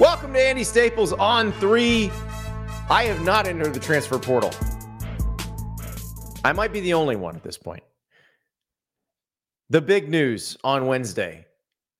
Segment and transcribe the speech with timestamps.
[0.00, 2.10] Welcome to Andy Staples on three.
[2.88, 4.50] I have not entered the transfer portal.
[6.42, 7.82] I might be the only one at this point.
[9.68, 11.44] The big news on Wednesday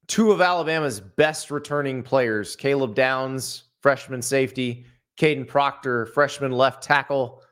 [0.07, 4.87] two of Alabama's best returning players, Caleb Downs, freshman safety,
[5.19, 7.43] Kadyn Proctor, freshman left tackle,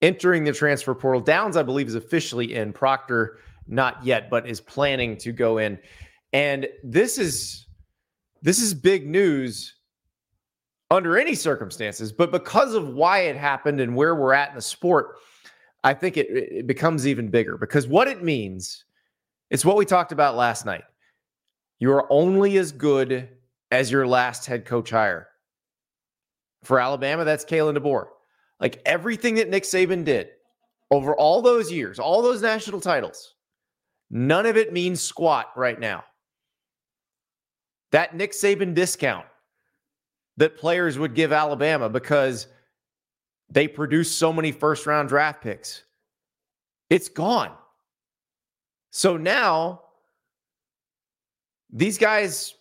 [0.00, 1.20] entering the transfer portal.
[1.20, 2.72] Downs, I believe, is officially in.
[2.72, 5.78] Proctor, not yet, but is planning to go in.
[6.32, 7.66] And this is
[8.42, 9.74] this is big news
[10.90, 14.62] under any circumstances, but because of why it happened and where we're at in the
[14.62, 15.16] sport,
[15.84, 18.84] I think it, it becomes even bigger because what it means,
[19.50, 20.84] it's what we talked about last night.
[21.78, 23.28] You're only as good
[23.70, 25.28] as your last head coach hire.
[26.64, 28.06] For Alabama, that's Kalen DeBoer.
[28.60, 30.30] Like everything that Nick Saban did
[30.90, 33.34] over all those years, all those national titles,
[34.10, 36.02] none of it means squat right now.
[37.92, 39.26] That Nick Saban discount
[40.36, 42.46] that players would give Alabama because
[43.50, 45.84] they produced so many first round draft picks,
[46.90, 47.52] it's gone.
[48.90, 49.82] So now
[51.70, 52.54] these guys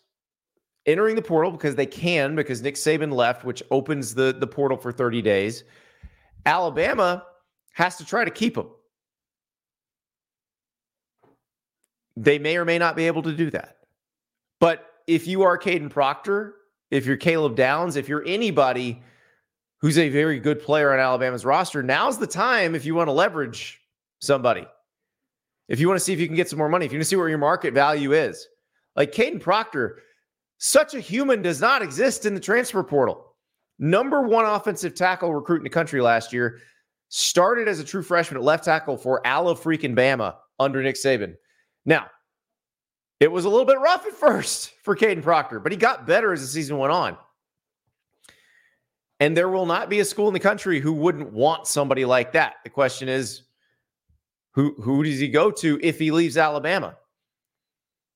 [0.86, 4.78] entering the portal because they can, because Nick Saban left, which opens the, the portal
[4.78, 5.64] for 30 days.
[6.46, 7.24] Alabama
[7.74, 8.70] has to try to keep them.
[12.16, 13.78] They may or may not be able to do that.
[14.60, 16.56] But if you are Kadyn Proctor,
[16.92, 19.02] if you're Caleb Downs, if you're anybody
[19.80, 23.14] who's a very good player on Alabama's roster, now's the time if you want to
[23.14, 23.80] leverage
[24.20, 24.66] somebody.
[25.68, 27.04] If you want to see if you can get some more money, if you want
[27.04, 28.48] to see where your market value is.
[28.96, 30.00] Like Kadyn Proctor,
[30.58, 33.36] such a human does not exist in the transfer portal.
[33.80, 36.60] Number one offensive tackle recruit in the country last year.
[37.10, 41.36] Started as a true freshman at left tackle for Ala freaking Bama under Nick Saban.
[41.86, 42.08] Now,
[43.20, 46.34] it was a little bit rough at first for Kadyn Proctor, but he got better
[46.34, 47.18] as the season went on.
[49.20, 52.34] And there will not be a school in the country who wouldn't want somebody like
[52.34, 52.56] that.
[52.64, 53.44] The question is,
[54.52, 56.98] who who does he go to if he leaves Alabama?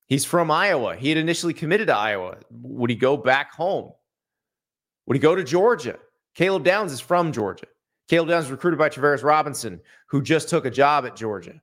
[0.07, 0.95] He's from Iowa.
[0.95, 2.37] He had initially committed to Iowa.
[2.51, 3.91] Would he go back home?
[5.05, 5.97] Would he go to Georgia?
[6.35, 7.67] Caleb Downs is from Georgia.
[8.09, 11.61] Caleb Downs was recruited by Travaris Robinson, who just took a job at Georgia.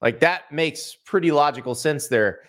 [0.00, 2.40] Like that makes pretty logical sense there,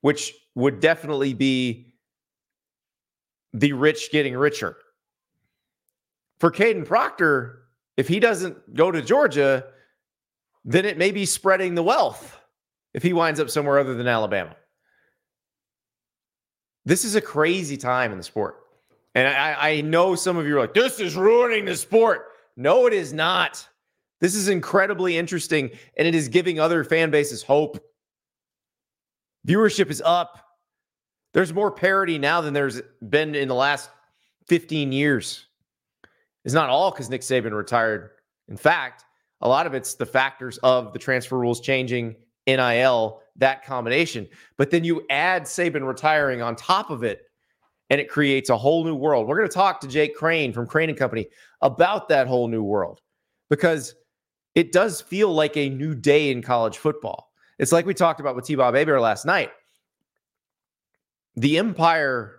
[0.00, 1.92] which would definitely be
[3.52, 4.76] the rich getting richer.
[6.38, 7.62] For Kadyn Proctor,
[7.96, 9.64] if he doesn't go to Georgia,
[10.64, 12.38] then it may be spreading the wealth
[12.94, 14.54] if he winds up somewhere other than Alabama.
[16.84, 18.56] This is a crazy time in the sport.
[19.14, 22.26] And I, I know some of you are like, this is ruining the sport.
[22.56, 23.66] No, it is not.
[24.20, 27.84] This is incredibly interesting and it is giving other fan bases hope.
[29.46, 30.44] Viewership is up.
[31.34, 33.90] There's more parity now than there's been in the last
[34.46, 35.46] 15 years.
[36.44, 38.10] It's not all because Nick Saban retired.
[38.48, 39.04] In fact,
[39.40, 42.16] a lot of it's the factors of the transfer rules changing
[42.46, 44.26] NIL, that combination.
[44.56, 47.22] But then you add Saban retiring on top of it,
[47.90, 49.28] and it creates a whole new world.
[49.28, 51.28] We're going to talk to Jake Crain from Crain and Company
[51.60, 53.00] about that whole new world
[53.50, 53.94] because
[54.54, 57.27] it does feel like a new day in college football.
[57.58, 59.50] It's like we talked about with T Bob Hebert last night.
[61.36, 62.36] The empire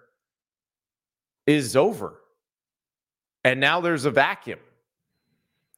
[1.46, 2.19] is over,
[3.44, 4.59] and now there's a vacuum.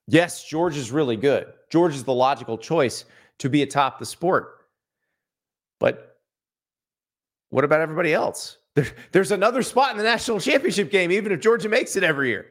[0.07, 1.47] Yes, George is really good.
[1.69, 3.06] George is the logical choice
[3.40, 4.66] to be atop the sport.
[5.80, 6.18] But
[7.50, 8.57] what about everybody else?
[8.74, 12.30] There, there's another spot in the national championship game, even if Georgia makes it every
[12.30, 12.45] year.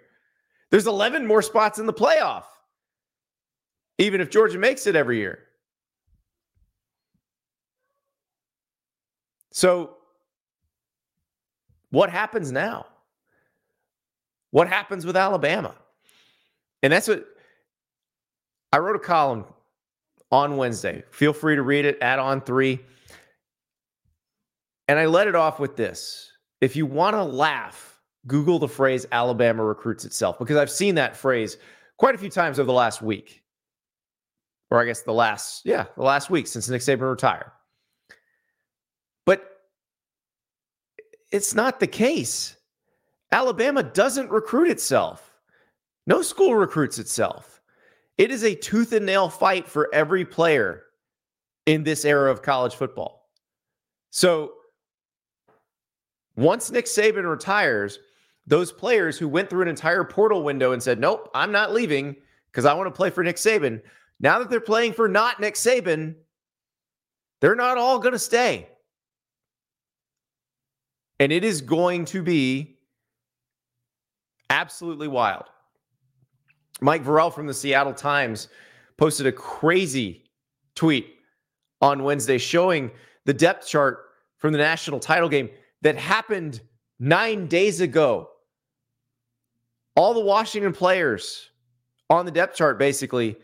[0.70, 2.44] There's 11 more spots in the playoff,
[3.98, 5.38] even if Georgia makes it every year.
[9.52, 9.96] So,
[11.90, 12.86] what happens now?
[14.50, 15.74] What happens with Alabama?
[16.82, 17.24] And that's what
[18.72, 19.44] I wrote a column
[20.30, 21.02] on Wednesday.
[21.10, 22.80] Feel free to read it at On Three.
[24.88, 26.32] And I let it off with this.
[26.60, 31.16] If you want to laugh, Google the phrase Alabama recruits itself, because I've seen that
[31.16, 31.58] phrase
[31.96, 33.42] quite a few times over the last week.
[34.70, 37.50] Or I guess the last, yeah, the last week since Nick Saban retired.
[39.26, 39.44] But
[41.30, 42.56] it's not the case.
[43.32, 45.32] Alabama doesn't recruit itself.
[46.06, 47.60] No school recruits itself.
[48.18, 50.84] It is a tooth and nail fight for every player
[51.66, 53.28] in this era of college football.
[54.10, 54.52] So
[56.36, 57.98] once Nick Saban retires,
[58.46, 62.16] those players who went through an entire portal window and said, Nope, I'm not leaving
[62.50, 63.80] because I want to play for Nick Saban.
[64.18, 66.16] Now that they're playing for not Nick Saban,
[67.40, 68.68] they're not all going to stay.
[71.20, 72.78] And it is going to be
[74.48, 75.44] absolutely wild.
[76.80, 78.48] Mike Vorel from the Seattle Times
[78.96, 80.24] posted a crazy
[80.74, 81.14] tweet
[81.82, 82.90] on Wednesday showing
[83.26, 83.98] the depth chart
[84.38, 85.50] from the national title game
[85.82, 86.62] that happened
[86.98, 88.30] nine days ago.
[89.96, 91.50] All the Washington players
[92.08, 93.36] on the depth chart basically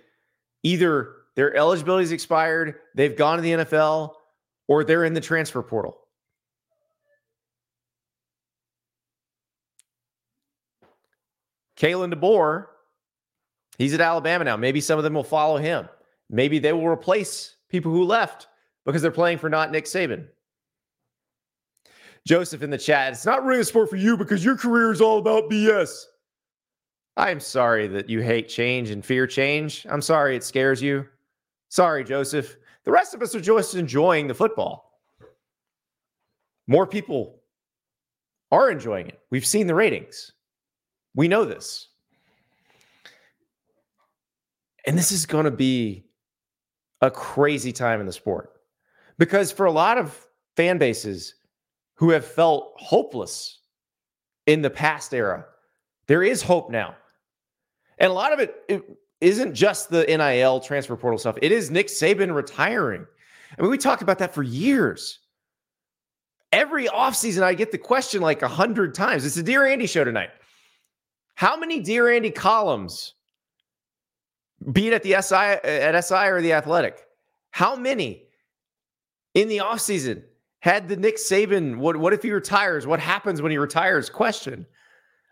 [0.62, 4.14] either their eligibility is expired, they've gone to the NFL,
[4.66, 5.98] or they're in the transfer portal.
[11.76, 12.66] Kalen DeBoer,
[13.78, 14.56] he's at Alabama now.
[14.56, 15.88] Maybe some of them will follow him.
[16.30, 18.48] Maybe they will replace people who left
[18.84, 20.26] because they're playing for not Nick Saban.
[22.26, 25.00] Joseph in the chat, it's not really a sport for you because your career is
[25.00, 26.04] all about BS.
[27.16, 29.86] I'm sorry that you hate change and fear change.
[29.88, 31.06] I'm sorry it scares you.
[31.68, 32.56] Sorry, Joseph.
[32.84, 35.00] The rest of us are just enjoying the football.
[36.66, 37.40] More people
[38.50, 39.20] are enjoying it.
[39.30, 40.32] We've seen the ratings.
[41.16, 41.88] We know this.
[44.86, 46.04] And this is going to be
[47.00, 48.52] a crazy time in the sport
[49.18, 50.24] because for a lot of
[50.56, 51.34] fan bases
[51.94, 53.60] who have felt hopeless
[54.46, 55.44] in the past era,
[56.06, 56.94] there is hope now.
[57.98, 58.84] And a lot of it, it
[59.20, 63.06] isn't just the NIL transfer portal stuff, it is Nick Saban retiring.
[63.58, 65.20] I mean, we talked about that for years.
[66.52, 69.24] Every offseason, I get the question like a hundred times.
[69.24, 70.30] It's a Dear Andy show tonight.
[71.36, 73.14] How many Dear Andy columns,
[74.72, 75.34] be it at the SI
[75.68, 77.06] at SI or the Athletic,
[77.50, 78.24] how many
[79.34, 80.22] in the offseason
[80.60, 82.86] had the Nick Saban, what, what if he retires?
[82.86, 84.08] What happens when he retires?
[84.08, 84.64] Question.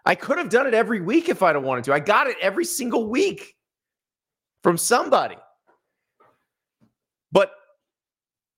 [0.04, 1.94] I could have done it every week if I'd have wanted to.
[1.94, 3.56] I got it every single week
[4.62, 5.36] from somebody.
[7.32, 7.50] But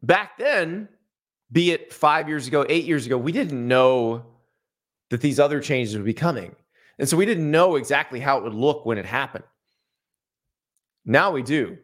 [0.02, 0.88] back then,
[1.52, 4.26] be it five years ago, eight years ago, we didn't know
[5.10, 6.56] that these other changes would be coming.
[6.98, 9.44] And so we didn't know exactly how it would look when it happened.
[11.04, 11.78] Now we do.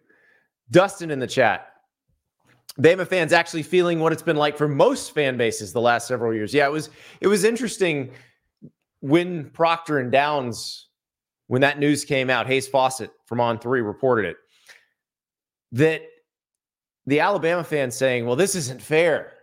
[0.70, 1.68] Dustin in the chat.
[2.80, 6.32] Bama fans actually feeling what it's been like for most fan bases the last several
[6.32, 6.54] years.
[6.54, 6.88] Yeah, it was
[7.20, 8.10] it was interesting
[9.00, 10.88] when Proctor and Downs,
[11.48, 14.36] when that news came out, Hayes Fawcett from On Three reported it
[15.72, 16.02] that
[17.06, 19.34] the Alabama fans saying, "Well, this isn't fair,"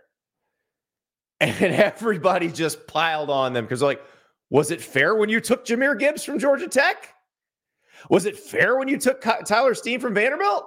[1.40, 4.02] and everybody just piled on them because like,
[4.50, 7.14] was it fair when you took Jahmyr Gibbs from Georgia Tech?
[8.08, 10.66] Was it fair when you took Tyler Steen from Vanderbilt?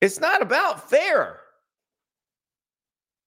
[0.00, 1.40] It's not about fair.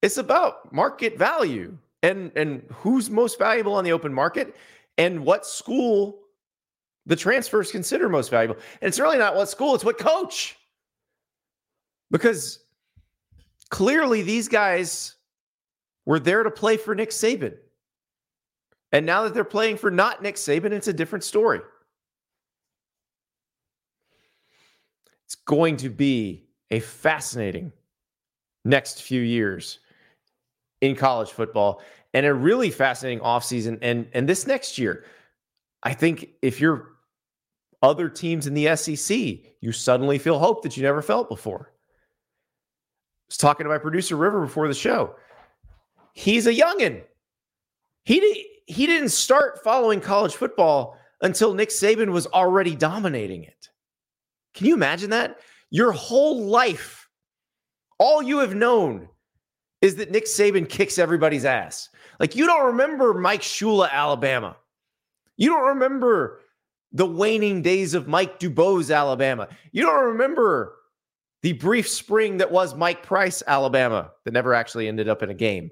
[0.02, 4.56] It's about market value and and who's most valuable on the open market
[4.98, 6.20] and what school
[7.06, 8.62] the transfers consider most valuable.
[8.82, 10.58] And it's really not what school, it's what coach.
[12.12, 12.60] Because
[13.70, 15.16] clearly these guys
[16.06, 17.56] were there to play for Nick Saban.
[18.94, 21.60] And now that they're playing for not Nick Saban, it's a different story.
[25.26, 27.72] It's going to be a fascinating
[28.64, 29.80] next few years
[30.82, 31.82] in college football
[32.14, 33.80] and a really fascinating offseason.
[33.82, 35.06] And, and this next year,
[35.82, 36.90] I think if you're
[37.82, 39.18] other teams in the SEC,
[39.60, 41.72] you suddenly feel hope that you never felt before.
[41.72, 45.16] I was talking to my producer River before the show.
[46.14, 47.02] He's a youngin.
[48.06, 48.20] He
[48.65, 53.70] he didn't start following college football until Nick Saban was already dominating it.
[54.53, 55.39] Can you imagine that?
[55.70, 57.10] Your whole life,
[57.98, 59.08] all you have known
[59.82, 61.89] is that Nick Saban kicks everybody's ass.
[62.20, 64.55] Like you don't remember Mike Shula, Alabama.
[65.38, 66.41] You don't remember
[66.91, 69.48] the waning days of Mike DuBose, Alabama.
[69.72, 70.75] You don't remember
[71.41, 75.34] the brief spring that was Mike Price, Alabama, that never actually ended up in a
[75.34, 75.72] game.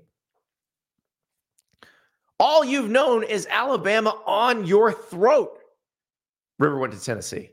[2.42, 5.60] All you've known is Alabama on your throat.
[6.58, 7.52] River went to Tennessee.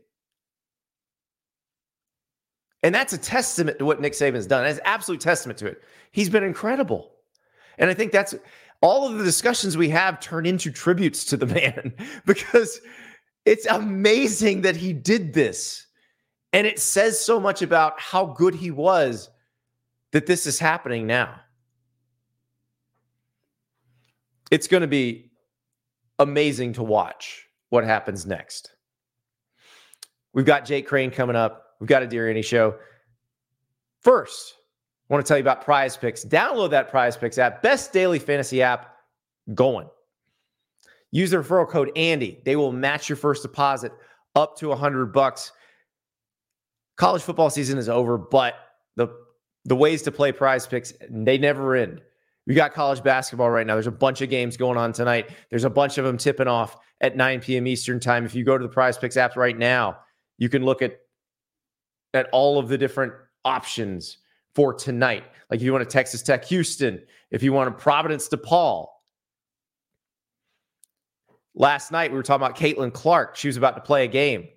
[2.82, 4.64] And that's a testament to what Nick Saban's done.
[4.64, 5.82] It's absolute testament to it.
[6.10, 7.10] He's been incredible.
[7.76, 8.34] And I think that's
[8.80, 11.92] all of the discussions we have turn into tributes to the man
[12.24, 12.80] because
[13.44, 15.86] it's amazing that he did this.
[16.54, 19.28] And it says so much about how good he was
[20.12, 21.40] that this is happening now.
[24.50, 25.30] It's going to be
[26.18, 28.70] amazing to watch what happens next.
[30.32, 31.64] We've got Jake Crain coming up.
[31.80, 32.76] We've got a Dear Andy show.
[34.00, 34.54] First,
[35.08, 36.24] I want to tell you about Prize Picks.
[36.24, 38.94] Download that Prize Picks app, best daily fantasy app
[39.54, 39.88] going.
[41.10, 42.40] Use the referral code Andy.
[42.44, 43.92] They will match your first deposit
[44.34, 45.52] up to 100 bucks.
[46.96, 48.54] College football season is over, but
[48.96, 49.08] the
[49.64, 52.00] the ways to play Prize Picks they never end.
[52.48, 53.74] We got college basketball right now.
[53.74, 55.28] There's a bunch of games going on tonight.
[55.50, 57.66] There's a bunch of them tipping off at 9 p.m.
[57.66, 58.24] Eastern time.
[58.24, 59.98] If you go to the Prize Picks app right now,
[60.38, 60.96] you can look at
[62.14, 63.12] at all of the different
[63.44, 64.16] options
[64.54, 65.24] for tonight.
[65.50, 68.86] Like if you want a Texas Tech Houston, if you want a Providence DePaul.
[71.54, 73.36] Last night we were talking about Caitlin Clark.
[73.36, 74.48] She was about to play a game.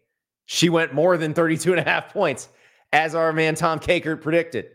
[0.45, 2.47] She went more than 32 and a half points,
[2.93, 4.67] as our man Tom Kakert predicted.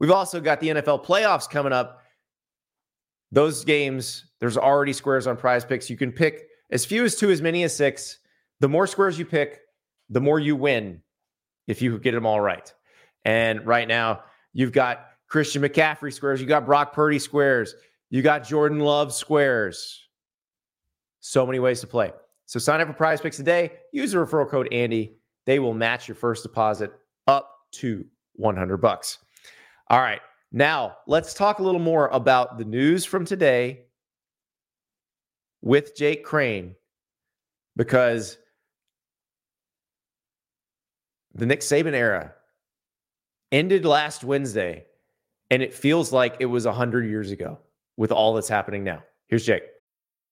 [0.00, 2.02] We've also got the NFL playoffs coming up.
[3.30, 5.90] Those games, there's already squares on prize picks.
[5.90, 8.18] You can pick as few as two, as many as six.
[8.60, 9.60] The more squares you pick,
[10.08, 11.02] the more you win
[11.66, 12.72] if you get them all right.
[13.24, 17.74] And right now, you've got Christian McCaffrey squares, you got Brock Purdy squares,
[18.10, 20.08] you got Jordan Love squares.
[21.20, 22.12] So many ways to play.
[22.46, 23.72] So sign up for prize picks today.
[23.92, 25.18] Use the referral code Andy.
[25.44, 26.92] They will match your first deposit
[27.26, 28.04] up to
[28.36, 29.18] 100 bucks.
[29.88, 30.20] All right.
[30.50, 33.84] Now, let's talk a little more about the news from today
[35.60, 36.74] with Jake Crain
[37.76, 38.38] because
[41.34, 42.32] the Nick Saban era
[43.52, 44.86] ended last Wednesday,
[45.50, 47.58] and it feels like it was 100 years ago
[47.96, 49.02] with all that's happening now.
[49.28, 49.64] Here's Jake.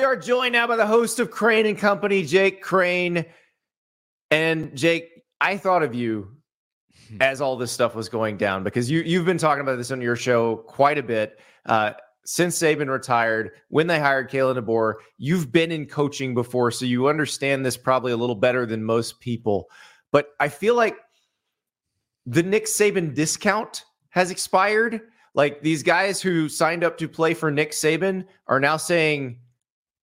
[0.00, 3.26] We are joined now by the host of Crain and Company, Jake Crain.
[4.30, 6.36] And Jake, I thought of you
[7.10, 7.18] hmm.
[7.20, 10.00] as all this stuff was going down because you you've been talking about this on
[10.00, 11.38] your show quite a bit.
[11.66, 11.92] Uh,
[12.24, 17.08] since Saban retired, when they hired Kalen DeBoer, you've been in coaching before, so you
[17.08, 19.68] understand this probably a little better than most people.
[20.12, 20.96] But I feel like
[22.24, 25.02] the Nick Saban discount has expired.
[25.34, 29.36] Like these guys who signed up to play for Nick Saban are now saying,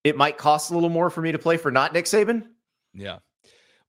[0.07, 2.43] it might cost a little more for me to play for not Nick Saban.
[2.93, 3.19] Yeah.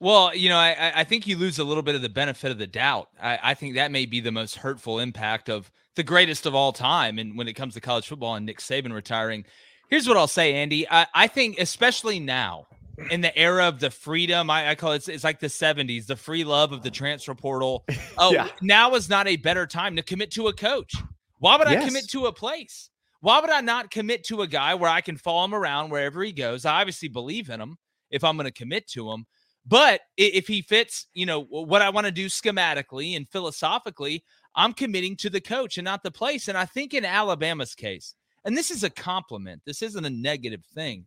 [0.00, 2.58] Well, you know, I, I think you lose a little bit of the benefit of
[2.58, 3.08] the doubt.
[3.20, 6.72] I, I think that may be the most hurtful impact of the greatest of all
[6.72, 7.18] time.
[7.18, 9.44] And when it comes to college football and Nick Saban retiring,
[9.90, 10.88] here's what I'll say, Andy.
[10.88, 12.66] I, I think, especially now
[13.10, 16.16] in the era of the freedom, I, I call it, it's like the 70s, the
[16.16, 17.84] free love of the transfer portal.
[18.20, 18.48] Oh, yeah.
[18.60, 20.96] now is not a better time to commit to a coach.
[21.38, 21.84] Why would yes.
[21.84, 22.90] I commit to a place?
[23.20, 26.22] Why would I not commit to a guy where I can follow him around wherever
[26.22, 26.64] he goes?
[26.64, 27.76] I obviously believe in him
[28.10, 29.26] if I'm going to commit to him.
[29.66, 34.72] But if he fits, you know, what I want to do schematically and philosophically, I'm
[34.72, 36.48] committing to the coach and not the place.
[36.48, 40.64] And I think in Alabama's case, and this is a compliment, this isn't a negative
[40.74, 41.04] thing,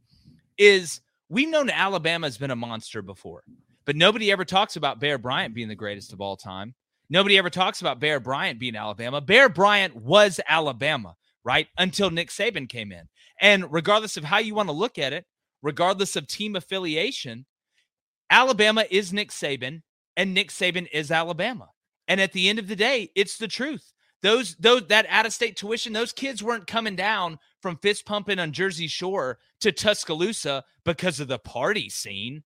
[0.57, 3.43] is we've known Alabama has been a monster before,
[3.85, 6.75] but nobody ever talks about Bear Bryant being the greatest of all time.
[7.09, 9.21] Nobody ever talks about Bear Bryant being Alabama.
[9.21, 11.67] Bear Bryant was Alabama right?
[11.77, 13.07] Until Nick Saban came in.
[13.39, 15.25] And regardless of how you want to look at it,
[15.61, 17.45] regardless of team affiliation,
[18.29, 19.81] Alabama is Nick Saban
[20.15, 21.69] and Nick Saban is Alabama.
[22.07, 23.93] And at the end of the day, it's the truth.
[24.21, 28.37] Those those that out of state tuition, those kids weren't coming down from fist pumping
[28.37, 32.43] on Jersey Shore to Tuscaloosa because of the party scene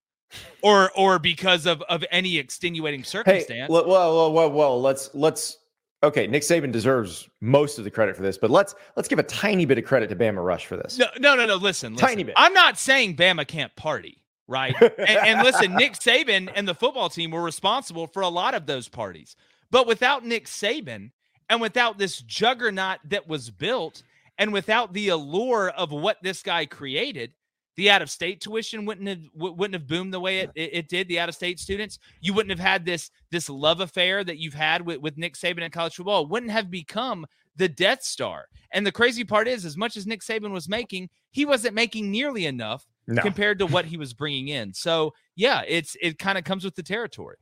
[0.61, 3.49] or or because of of any extenuating circumstance.
[3.49, 5.57] Hey, well, well, well, well, let's let's
[6.05, 9.23] okay, Nick Saban deserves most of the credit for this, but let's let's give a
[9.23, 10.97] tiny bit of credit to Bama Rush for this.
[10.97, 11.55] No, no, no, no.
[11.55, 12.07] Listen, listen.
[12.07, 12.33] tiny bit.
[12.37, 14.75] I'm not saying Bama can't party, right?
[14.81, 18.65] and, and listen, Nick Saban and the football team were responsible for a lot of
[18.65, 19.35] those parties,
[19.71, 21.11] but without Nick Saban
[21.49, 24.01] and without this juggernaut that was built,
[24.37, 27.33] and without the allure of what this guy created,
[27.75, 30.89] the out of state tuition wouldn't have wouldn't have boomed the way it, it, it
[30.89, 34.37] did the out of state students you wouldn't have had this this love affair that
[34.37, 36.23] you've had with, with nick saban in college football.
[36.23, 37.25] It wouldn't have become
[37.57, 38.45] the death star.
[38.71, 42.11] And the crazy part is as much as nick saban was making he wasn't making
[42.11, 43.21] nearly enough no.
[43.21, 44.73] compared to what he was bringing in.
[44.73, 47.37] So yeah it's it kind of comes with the territory.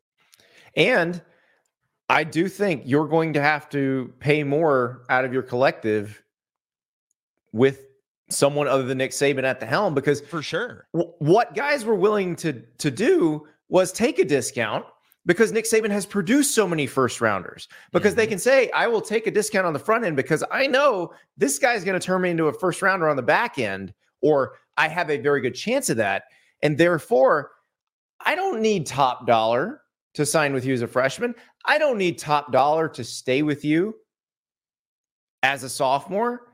[0.76, 1.22] And
[2.10, 6.22] i do think you're going to have to pay more out of your collective
[7.54, 7.86] with
[8.30, 11.96] someone other than Nick Saban at the helm because for sure, w- what guys were
[11.96, 14.86] willing to to do was take a discount
[15.26, 18.18] because Nick Saban has produced so many first rounders because mm-hmm.
[18.18, 21.14] they can say, I will take a discount on the front end because I know
[21.38, 24.56] this guy's going to turn me into a first rounder on the back end, or
[24.78, 26.24] I have a very good chance of that.
[26.62, 27.52] And therefore,
[28.26, 29.82] I don't need top dollar
[30.14, 31.36] to sign with you as a freshman.
[31.66, 33.96] I don't need top dollar to stay with you
[35.42, 36.48] as a sophomore.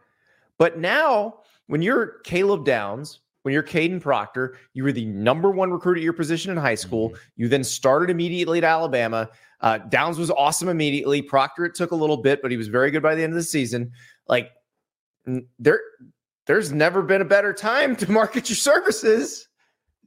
[0.58, 5.70] But now, when you're Caleb Downs, when you're Kadyn Proctor, you were the number one
[5.70, 7.10] recruit at your position in high school.
[7.10, 7.18] Mm-hmm.
[7.38, 9.30] You then started immediately at Alabama.
[9.62, 11.22] Uh, Downs was awesome immediately.
[11.22, 13.38] Proctor, it took a little bit, but he was very good by the end of
[13.38, 13.92] the season.
[14.28, 14.50] Like
[15.60, 15.80] there,
[16.48, 19.48] there's never been a better time to market your services.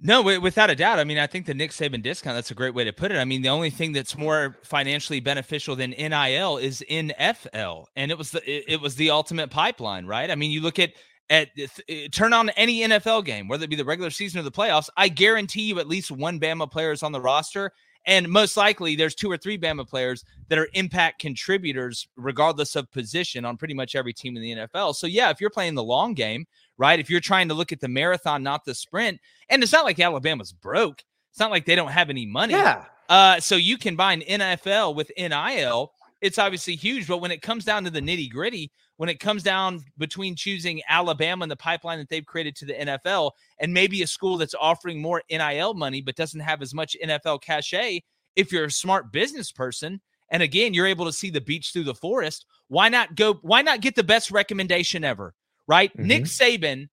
[0.04, 0.98] No, without a doubt.
[0.98, 3.18] I mean, I think the Nick Saban discount, that's a great way to put it.
[3.18, 7.84] I mean, the only thing that's more financially beneficial than NIL is NFL.
[7.94, 10.28] And it was the it was the ultimate pipeline, right?
[10.28, 10.90] I mean, you look at
[11.32, 14.52] at uh, turn on any NFL game, whether it be the regular season or the
[14.52, 17.72] playoffs, I guarantee you at least one Bama player is on the roster.
[18.04, 22.90] And most likely there's two or three Bama players that are impact contributors, regardless of
[22.90, 24.94] position, on pretty much every team in the NFL.
[24.94, 26.44] So, yeah, if you're playing the long game,
[26.76, 26.98] right?
[27.00, 29.98] If you're trying to look at the marathon, not the sprint, and it's not like
[29.98, 32.54] Alabama's broke, it's not like they don't have any money.
[32.54, 32.84] Yeah.
[33.08, 37.06] Uh, so you combine NFL with NIL, it's obviously huge.
[37.06, 40.80] But when it comes down to the nitty gritty, when it comes down between choosing
[40.88, 44.54] Alabama and the pipeline that they've created to the NFL and maybe a school that's
[44.60, 48.02] offering more NIL money but doesn't have as much NFL cachet,
[48.36, 51.84] if you're a smart business person, and again, you're able to see the beach through
[51.84, 53.34] the forest, why not go?
[53.42, 55.34] Why not get the best recommendation ever?
[55.68, 55.92] Right?
[55.92, 56.06] Mm-hmm.
[56.06, 56.88] Nick Saban,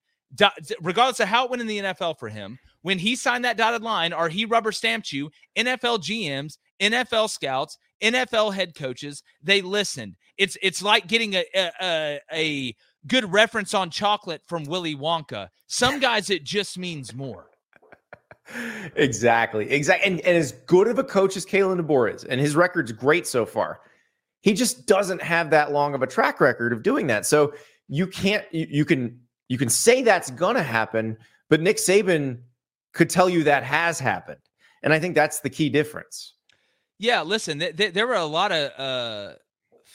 [0.80, 3.82] regardless of how it went in the NFL for him, when he signed that dotted
[3.82, 10.16] line or he rubber stamped you, NFL GMs, NFL scouts, NFL head coaches, they listened.
[10.40, 15.50] It's it's like getting a a, a good reference on chocolate from Willy Wonka.
[15.66, 17.50] Some guys it just means more.
[18.96, 19.70] exactly.
[19.70, 20.10] Exactly.
[20.10, 23.26] And, and as good of a coach as Kalen DeBoer is, and his record's great
[23.26, 23.80] so far,
[24.40, 27.26] he just doesn't have that long of a track record of doing that.
[27.26, 27.52] So
[27.88, 31.18] you can't you, you can you can say that's gonna happen,
[31.50, 32.38] but Nick Saban
[32.94, 34.40] could tell you that has happened.
[34.82, 36.32] And I think that's the key difference.
[36.98, 39.34] Yeah, listen, th- th- there were a lot of uh,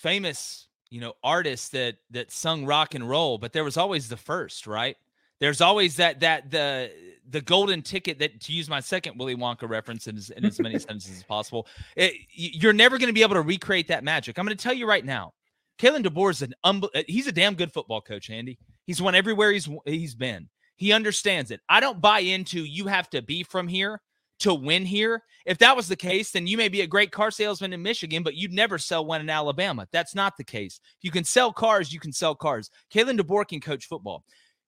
[0.06, 4.16] famous, you know, artists that that sung rock and roll, but there was always the
[4.16, 4.96] first, right?
[5.40, 6.92] There's always that that the
[7.28, 10.60] the golden ticket that to use my second Willy Wonka reference in as, in as
[10.60, 11.68] many sentences as possible.
[11.96, 14.38] It, you're never going to be able to recreate that magic.
[14.38, 15.34] I'm going to tell you right now,
[15.80, 18.60] Kalen DeBoer is an um, he's a damn good football coach, Andy.
[18.86, 20.48] He's won everywhere he's he's been.
[20.76, 21.62] He understands it.
[21.68, 24.00] I don't buy into you have to be from here
[24.40, 25.24] to win here.
[25.46, 28.24] If that was the case, then you may be a great car salesman in Michigan,
[28.24, 29.88] but you'd never sell one in Alabama.
[29.92, 30.80] That's not the case.
[30.98, 32.70] If you can sell cars, you can sell cars.
[32.94, 34.24] Kalen DeBoer can coach football.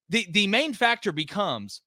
[0.10, 1.82] The the main factor becomes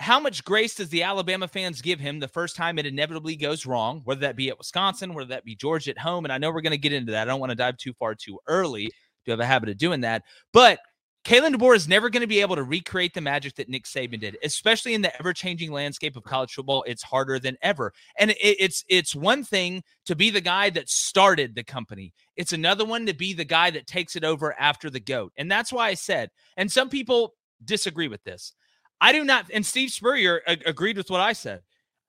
[0.00, 3.66] how much grace does the Alabama fans give him the first time it inevitably goes
[3.66, 6.24] wrong, whether that be at Wisconsin, whether that be Georgia at home.
[6.24, 7.22] And I know we're going to get into that.
[7.22, 8.90] I don't want to dive too far too early.
[9.24, 10.22] Do have a habit of doing that.
[10.52, 10.78] But
[11.24, 14.20] Kalen DeBoer is never going to be able to recreate the magic that Nick Saban
[14.20, 16.84] did, especially in the ever-changing landscape of college football.
[16.86, 20.88] It's harder than ever, and it, it's it's one thing to be the guy that
[20.88, 22.14] started the company.
[22.36, 25.50] It's another one to be the guy that takes it over after the goat, and
[25.50, 26.30] that's why I said.
[26.56, 28.54] And some people disagree with this.
[29.00, 29.46] I do not.
[29.52, 31.60] And Steve Spurrier agreed with what I said.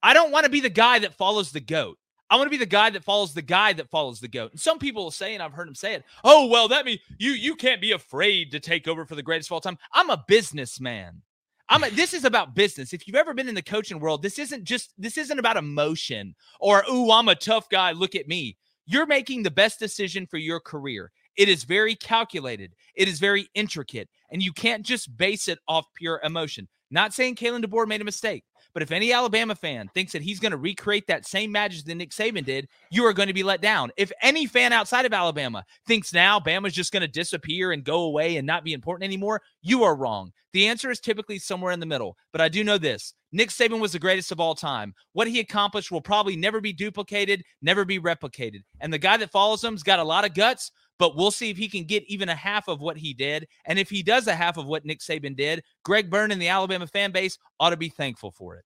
[0.01, 1.97] I don't want to be the guy that follows the goat.
[2.29, 4.51] I want to be the guy that follows the guy that follows the goat.
[4.51, 6.99] And some people will say, and I've heard him say it, oh, well, that means
[7.17, 9.77] you you can't be afraid to take over for the greatest of all time.
[9.93, 11.21] I'm a businessman.
[11.69, 12.93] I'm a, this is about business.
[12.93, 16.35] If you've ever been in the coaching world, this isn't just this isn't about emotion
[16.59, 18.57] or ooh, I'm a tough guy, look at me.
[18.85, 21.11] You're making the best decision for your career.
[21.35, 22.73] It is very calculated.
[22.95, 26.67] It is very intricate, and you can't just base it off pure emotion.
[26.91, 28.43] Not saying Kalen DeBoer made a mistake.
[28.73, 31.95] But if any Alabama fan thinks that he's going to recreate that same magic that
[31.95, 33.91] Nick Saban did, you are going to be let down.
[33.97, 38.03] If any fan outside of Alabama thinks now Bama's just going to disappear and go
[38.03, 40.31] away and not be important anymore, you are wrong.
[40.53, 42.15] The answer is typically somewhere in the middle.
[42.31, 44.93] But I do know this Nick Saban was the greatest of all time.
[45.13, 48.61] What he accomplished will probably never be duplicated, never be replicated.
[48.79, 51.57] And the guy that follows him's got a lot of guts, but we'll see if
[51.57, 53.47] he can get even a half of what he did.
[53.65, 56.49] And if he does a half of what Nick Saban did, Greg Byrne and the
[56.49, 58.65] Alabama fan base ought to be thankful for it.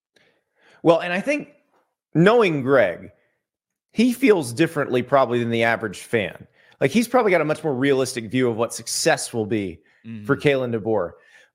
[0.82, 1.50] Well, and I think
[2.14, 3.12] knowing Greg,
[3.92, 6.48] he feels differently probably than the average fan.
[6.82, 10.26] Like he's probably got a much more realistic view of what success will be mm-hmm.
[10.26, 11.12] for Kalen DeBoer.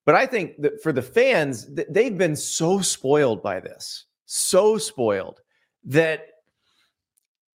[0.06, 5.40] But I think that for the fans, they've been so spoiled by this, so spoiled
[5.84, 6.28] that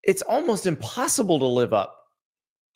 [0.02, 1.98] it's almost impossible to live up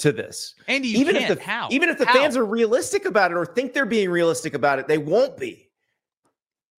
[0.03, 0.55] to this.
[0.69, 1.69] Andy, even if the how?
[1.71, 2.15] even if the how?
[2.15, 5.69] fans are realistic about it or think they're being realistic about it, they won't be.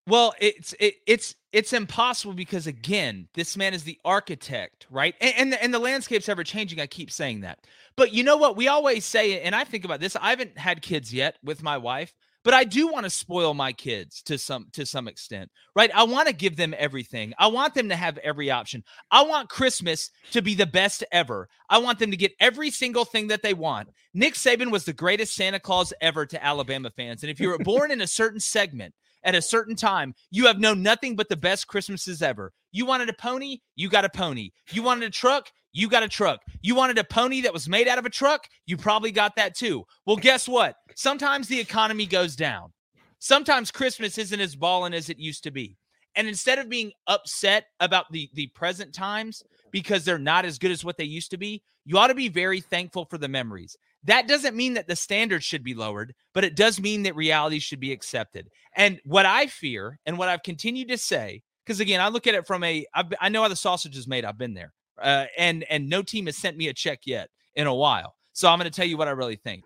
[0.05, 5.15] Well, it's it, it's it's impossible because again, this man is the architect, right?
[5.21, 6.81] And and the, and the landscape's ever changing.
[6.81, 7.59] I keep saying that,
[7.95, 8.57] but you know what?
[8.57, 10.17] We always say, and I think about this.
[10.17, 13.73] I haven't had kids yet with my wife, but I do want to spoil my
[13.73, 15.91] kids to some to some extent, right?
[15.93, 17.33] I want to give them everything.
[17.37, 18.83] I want them to have every option.
[19.11, 21.49] I want Christmas to be the best ever.
[21.69, 23.89] I want them to get every single thing that they want.
[24.13, 27.59] Nick Saban was the greatest Santa Claus ever to Alabama fans, and if you were
[27.59, 31.37] born in a certain segment at a certain time, you have known nothing but the
[31.37, 32.51] best Christmases ever.
[32.71, 34.51] You wanted a pony, you got a pony.
[34.71, 36.41] You wanted a truck, you got a truck.
[36.61, 39.55] You wanted a pony that was made out of a truck, you probably got that
[39.55, 39.83] too.
[40.05, 40.75] Well, guess what?
[40.95, 42.73] Sometimes the economy goes down.
[43.19, 45.77] Sometimes Christmas isn't as ballin' as it used to be.
[46.15, 50.71] And instead of being upset about the the present times because they're not as good
[50.71, 53.75] as what they used to be, you ought to be very thankful for the memories.
[54.05, 57.59] That doesn't mean that the standards should be lowered, but it does mean that reality
[57.59, 58.49] should be accepted.
[58.75, 62.35] And what I fear and what I've continued to say, because again, I look at
[62.35, 64.25] it from a, I've, I know how the sausage is made.
[64.25, 67.67] I've been there, uh, and and no team has sent me a check yet in
[67.67, 68.15] a while.
[68.33, 69.63] So I'm going to tell you what I really think.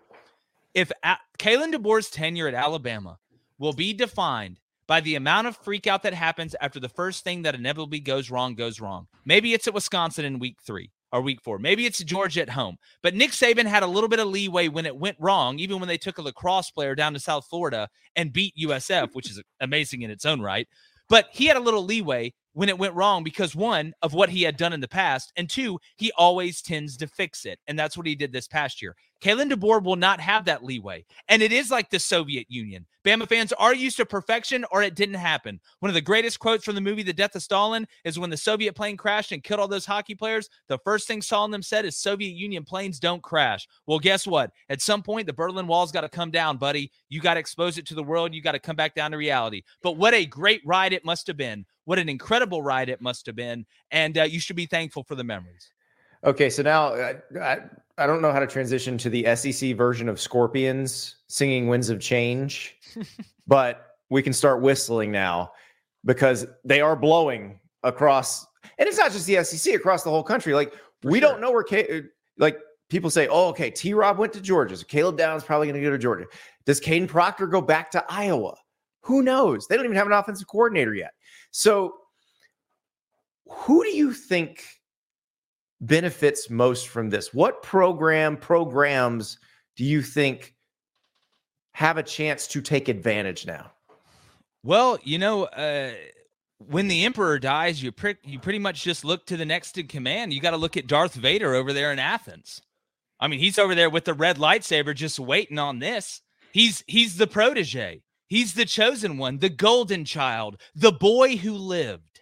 [0.74, 3.18] If a- Kalen DeBoer's tenure at Alabama
[3.58, 7.54] will be defined by the amount of freakout that happens after the first thing that
[7.54, 9.06] inevitably goes wrong goes wrong.
[9.24, 11.58] Maybe it's at Wisconsin in week three or week four.
[11.58, 12.76] Maybe it's Georgia at home.
[13.02, 15.88] But Nick Saban had a little bit of leeway when it went wrong, even when
[15.88, 20.02] they took a lacrosse player down to South Florida and beat USF, which is amazing
[20.02, 20.68] in its own right.
[21.08, 24.42] But he had a little leeway when it went wrong because one of what he
[24.42, 27.60] had done in the past, and two, he always tends to fix it.
[27.68, 28.96] And that's what he did this past year.
[29.22, 31.04] Kalen DeBoer will not have that leeway.
[31.28, 32.84] And it is like the Soviet Union.
[33.04, 35.60] Bama fans are used to perfection or it didn't happen.
[35.80, 38.36] One of the greatest quotes from the movie The Death of Stalin is when the
[38.36, 40.48] Soviet plane crashed and killed all those hockey players.
[40.68, 43.66] The first thing Stalin said is Soviet Union planes don't crash.
[43.86, 44.50] Well, guess what?
[44.68, 46.92] At some point, the Berlin Wall's got to come down, buddy.
[47.08, 48.34] You got to expose it to the world.
[48.34, 49.62] You got to come back down to reality.
[49.82, 51.64] But what a great ride it must have been.
[51.88, 53.64] What an incredible ride it must have been.
[53.92, 55.70] And uh, you should be thankful for the memories.
[56.22, 57.60] Okay, so now I, I,
[57.96, 61.98] I don't know how to transition to the SEC version of Scorpions singing "Winds of
[61.98, 62.76] Change,"
[63.46, 65.52] but we can start whistling now
[66.04, 68.46] because they are blowing across,
[68.78, 70.52] and it's not just the SEC across the whole country.
[70.52, 71.30] Like For we sure.
[71.30, 72.02] don't know where, K,
[72.36, 72.58] like
[72.90, 73.94] people say, "Oh, okay, T.
[73.94, 76.26] Rob went to Georgia, so Caleb Downs probably going to go to Georgia."
[76.66, 78.56] Does Kadyn Proctor go back to Iowa?
[79.04, 79.66] Who knows?
[79.66, 81.14] They don't even have an offensive coordinator yet.
[81.50, 81.94] So,
[83.46, 84.64] who do you think?
[85.80, 87.32] benefits most from this?
[87.32, 89.38] What program, programs
[89.76, 90.54] do you think
[91.72, 93.72] have a chance to take advantage now?
[94.64, 95.92] Well, you know, uh,
[96.58, 99.86] when the emperor dies, you pre- you pretty much just look to the next in
[99.86, 100.32] command.
[100.32, 102.60] You got to look at Darth Vader over there in Athens.
[103.20, 106.22] I mean, he's over there with the red lightsaber, just waiting on this.
[106.52, 108.02] He's he's the protege.
[108.28, 112.20] He's the chosen one, the golden child, the boy who lived.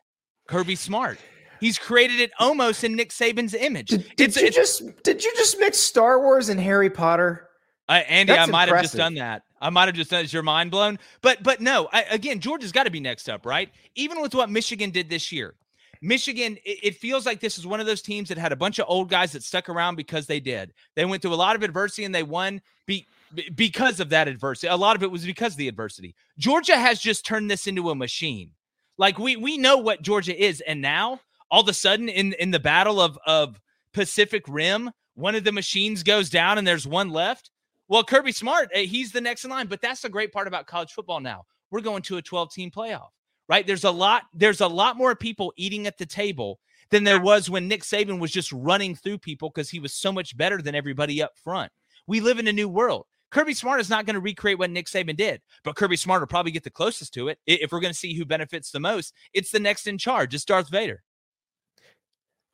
[0.48, 1.18] Kirby Smart.
[1.60, 3.88] He's created it almost in Nick Saban's image.
[3.88, 7.48] Did, did you just did you just mix Star Wars and Harry Potter?
[7.88, 9.42] Uh, Andy, That's I might have just done that.
[9.60, 10.24] I might have just done.
[10.24, 10.98] Is your mind blown?
[11.22, 11.88] But but no.
[11.92, 13.70] I, again, Georgia's got to be next up, right?
[13.94, 15.54] Even with what Michigan did this year,
[16.02, 16.58] Michigan.
[16.64, 18.86] It, it, feels like this is one of those teams that had a bunch of
[18.88, 20.72] old guys that stuck around because they did.
[20.94, 22.60] They went through a lot of adversity and they won.
[22.86, 23.06] Be,
[23.54, 24.68] because of that adversity.
[24.68, 26.14] A lot of it was because of the adversity.
[26.38, 28.50] Georgia has just turned this into a machine.
[28.98, 31.20] Like we we know what Georgia is, and now
[31.50, 33.60] all of a sudden in in the battle of of
[33.92, 37.50] Pacific Rim, one of the machines goes down and there's one left.
[37.88, 39.68] Well, Kirby Smart, eh, he's the next in line.
[39.68, 41.44] But that's the great part about college football now.
[41.70, 43.08] We're going to a 12 team playoff,
[43.48, 43.66] right?
[43.66, 46.58] There's a lot, there's a lot more people eating at the table
[46.90, 50.12] than there was when Nick Saban was just running through people because he was so
[50.12, 51.72] much better than everybody up front.
[52.06, 53.06] We live in a new world.
[53.30, 56.26] Kirby Smart is not going to recreate what Nick Saban did, but Kirby Smart will
[56.26, 57.38] probably get the closest to it.
[57.46, 60.34] If we're going to see who benefits the most, it's the next in charge.
[60.34, 61.02] It's Darth Vader.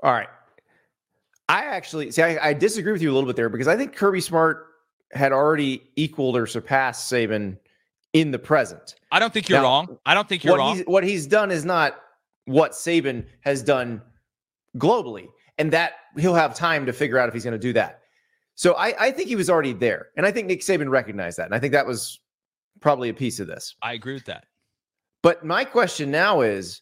[0.03, 0.29] All right.
[1.49, 2.23] I actually see.
[2.23, 4.69] I, I, disagree with you a little bit there because I think Kirby Smart
[5.13, 7.59] had already equaled or surpassed Saban
[8.13, 8.95] in the present.
[9.11, 9.99] I don't think you're now, wrong.
[10.07, 10.77] I don't think you're what wrong.
[10.77, 12.01] He's, what he's done is not
[12.47, 14.01] what Saban has done
[14.79, 18.02] globally, and that he'll have time to figure out if he's going to do that.
[18.55, 21.47] So I, I think he was already there, and I think Nick Saban recognized that,
[21.47, 22.21] and I think that was
[22.81, 23.75] probably a piece of this.
[23.83, 24.45] I agree with that.
[25.23, 26.81] But my question now is: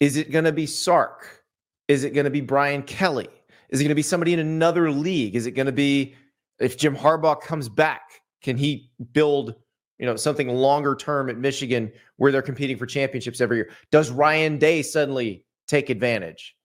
[0.00, 1.44] Is it going to be Sark?
[1.88, 3.28] Is it going to be Brian Kelly?
[3.70, 5.34] Is it going to be somebody in another league?
[5.34, 6.14] Is it going to be
[6.58, 8.22] if Jim Harbaugh comes back?
[8.42, 9.54] Can he build,
[9.98, 13.70] you know, something longer term at Michigan where they're competing for championships every year?
[13.90, 16.56] Does Ryan Day suddenly take advantage?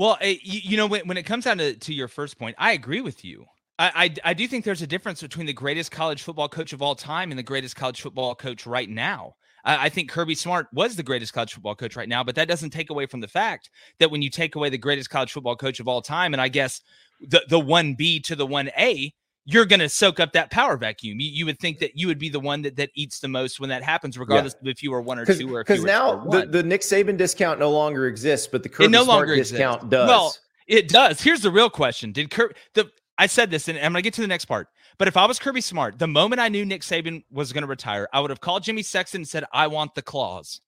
[0.00, 2.56] Well, uh, you, you, know, when, when it comes down to, to your first point,
[2.58, 3.44] I agree with you.
[3.78, 6.80] I, I, I do think there's a difference between the greatest college football coach of
[6.80, 9.34] all time and the greatest college football coach right now.
[9.62, 12.48] I, I think Kirby Smart was the greatest college football coach right now, but that
[12.48, 15.54] doesn't take away from the fact that when you take away the greatest college football
[15.54, 16.80] coach of all time, and I guess
[17.20, 19.12] the the one B to the one A,
[19.44, 21.18] you're going to soak up that power vacuum.
[21.18, 23.58] You, you, would think that you would be the one that, that eats the most
[23.58, 24.68] when that happens, regardless yeah.
[24.68, 27.58] of if you are one or two or because now the, the Nick Saban discount
[27.58, 29.90] no longer exists, but the Kirby it no Smart longer discount exists.
[29.90, 30.08] does.
[30.08, 31.20] Well, it does.
[31.20, 34.14] Here's the real question: Did Kirby the I said this, and I'm going to get
[34.14, 34.68] to the next part.
[34.98, 37.68] But if I was Kirby Smart, the moment I knew Nick Saban was going to
[37.68, 40.60] retire, I would have called Jimmy Sexton and said, "I want the clause.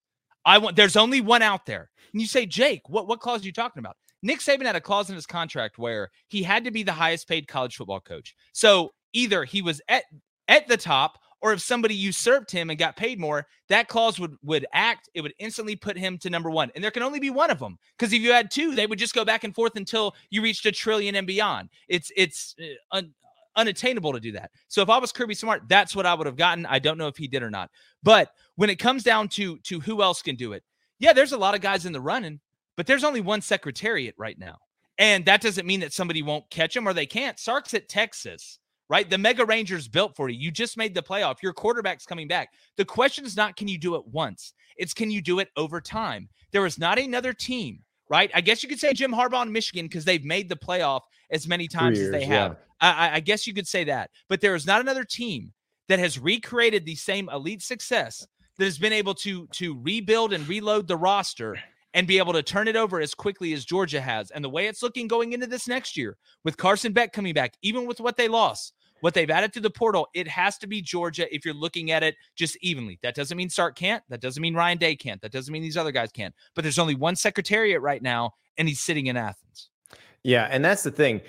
[0.45, 0.77] I want.
[0.77, 3.81] There's only one out there." And you say, Jake, what what clause are you talking
[3.81, 3.97] about?
[4.23, 7.29] Nick Saban had a clause in his contract where he had to be the highest
[7.29, 8.35] paid college football coach.
[8.53, 10.05] So either he was at
[10.49, 14.37] at the top or if somebody usurped him and got paid more, that clause would
[14.43, 15.11] would act.
[15.13, 17.59] It would instantly put him to number one, and there can only be one of
[17.59, 17.79] them.
[17.99, 20.65] Because if you had two, they would just go back and forth until you reached
[20.67, 21.69] a trillion and beyond.
[21.89, 23.13] It's it's uh, un,
[23.57, 24.53] unattainable to do that.
[24.69, 26.65] So if I was Kirby Smart, that's what I would have gotten.
[26.67, 27.71] I don't know if he did or not.
[28.05, 30.63] But when it comes down to to who else can do it,
[31.01, 32.39] yeah, there's a lot of guys in the running,
[32.77, 34.59] but there's only one secretariat right now.
[34.99, 37.39] And that doesn't mean that somebody won't catch him or they can't.
[37.39, 38.59] Sark's at Texas
[38.93, 39.09] right?
[39.09, 40.39] The Mega Rangers built for you.
[40.39, 41.43] You just made the playoff.
[41.43, 42.51] Your quarterback's coming back.
[42.77, 44.53] The question is not can you do it once?
[44.77, 46.29] It's can you do it over time?
[46.51, 47.81] There is not another team,
[48.11, 48.31] right?
[48.35, 51.49] I guess you could say Jim Harbaugh in Michigan because they've made the playoff as
[51.49, 52.53] many times years, as they have.
[52.83, 52.95] Yeah.
[52.99, 54.11] I, I guess you could say that.
[54.29, 55.55] But there is not another team
[55.89, 58.27] that has recreated the same elite success
[58.59, 61.59] that has been able to to rebuild and reload the roster
[61.95, 64.31] and be able to turn it over as quickly as Georgia has.
[64.31, 67.55] And the way it's looking going into this next year with Carson Beck coming back,
[67.63, 70.81] even with what they lost, what they've added to the portal, it has to be
[70.81, 72.99] Georgia if you're looking at it just evenly.
[73.03, 74.03] That doesn't mean Sark can't.
[74.09, 75.21] That doesn't mean Ryan Day can't.
[75.21, 76.35] That doesn't mean these other guys can't.
[76.55, 79.71] But there's only one secretariat right now, and he's sitting in Athens.
[80.23, 81.21] Yeah, and that's the thing.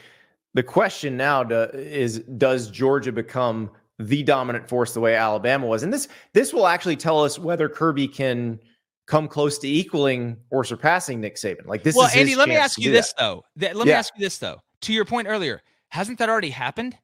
[0.54, 1.42] The question now
[1.74, 5.82] is does Georgia become the dominant force the way Alabama was?
[5.82, 8.60] And this this will actually tell us whether Kirby can
[9.06, 11.66] come close to equaling or surpassing Nick Saban.
[11.66, 11.98] Like this is.
[11.98, 13.22] well, is Andy, let me ask you this that.
[13.22, 13.44] though.
[13.58, 14.60] Let me ask you this though.
[14.82, 16.98] To your point earlier, hasn't that already happened?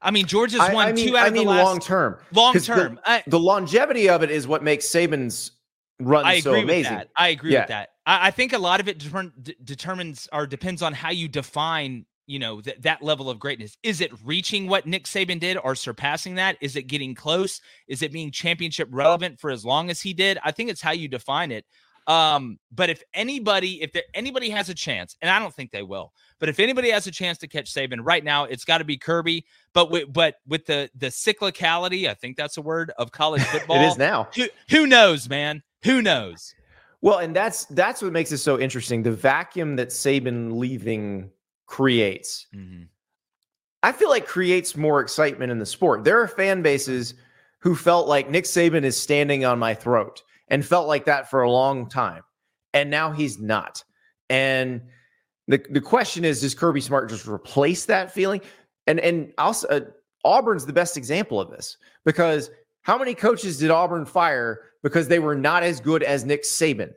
[0.00, 2.18] I mean, Georgia's won I, mean, two out I of mean the last long term.
[2.32, 3.00] Long term.
[3.04, 5.52] The, the, longevity of it is what makes Saban's
[5.98, 6.92] run I so amazing.
[6.92, 7.08] With that.
[7.16, 7.60] I agree yeah.
[7.60, 7.88] with that.
[8.06, 12.06] I, I, think a lot of it de- determines or depends on how you define,
[12.28, 13.76] you know, th- that level of greatness.
[13.82, 16.58] Is it reaching what Nick Saban did or surpassing that?
[16.60, 17.60] Is it getting close?
[17.88, 20.38] Is it being championship relevant for as long as he did?
[20.44, 21.64] I think it's how you define it.
[22.06, 25.82] Um, but if anybody, if there, anybody has a chance, and I don't think they
[25.82, 28.84] will, but if anybody has a chance to catch Saban right now, it's got to
[28.84, 29.44] be Kirby.
[29.72, 33.76] But with, but with the the cyclicality, I think that's a word of college football.
[33.76, 34.28] it is now.
[34.36, 35.62] Who, who knows, man?
[35.84, 36.54] Who knows?
[37.00, 39.02] Well, and that's that's what makes it so interesting.
[39.02, 41.30] The vacuum that Saban leaving
[41.68, 42.46] creates.
[42.54, 42.84] Mm-hmm.
[43.84, 46.02] I feel like creates more excitement in the sport.
[46.02, 47.14] There are fan bases
[47.60, 51.42] who felt like Nick Saban is standing on my throat and felt like that for
[51.42, 52.22] a long time.
[52.74, 53.84] And now he's not.
[54.28, 54.82] And
[55.46, 58.40] the, the question is, does Kirby Smart just replace that feeling?
[58.86, 59.80] And and also uh,
[60.24, 62.50] Auburn's the best example of this because
[62.82, 66.92] how many coaches did Auburn fire because they were not as good as Nick Saban?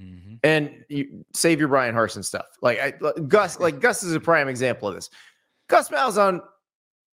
[0.00, 0.34] Mm-hmm.
[0.42, 2.46] And you, save your Bryan Harsin stuff.
[2.60, 5.10] Like I, Gus, like Gus is a prime example of this.
[5.68, 6.40] Gus Malzahn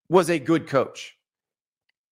[0.08, 1.16] was a good coach.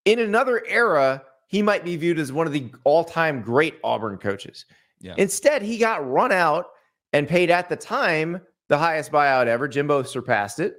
[0.05, 4.65] In another era, he might be viewed as one of the all-time great Auburn coaches.
[5.01, 5.15] Yeah.
[5.19, 6.67] Instead, he got run out
[7.13, 9.67] and paid at the time the highest buyout ever.
[9.69, 10.77] Jimbo surpassed it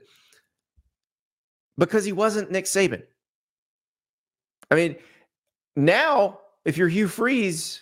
[1.77, 3.04] because he wasn't Nick Saban.
[4.71, 4.95] I mean,
[5.75, 7.82] now if you're Hugh Freeze,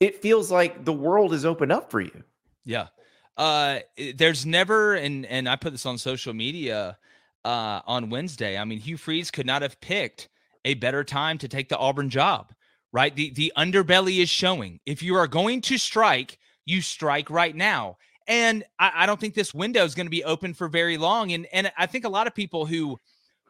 [0.00, 2.22] it feels like the world is open up for you.
[2.64, 2.88] Yeah.
[3.36, 3.80] Uh,
[4.16, 6.98] there's never, and and I put this on social media
[7.44, 8.58] uh, on Wednesday.
[8.58, 10.28] I mean, Hugh Freeze could not have picked
[10.64, 12.52] a better time to take the Auburn job,
[12.92, 13.14] right?
[13.14, 14.80] The the underbelly is showing.
[14.86, 17.96] If you are going to strike, you strike right now.
[18.26, 21.32] And I, I don't think this window is going to be open for very long.
[21.32, 22.98] And and I think a lot of people who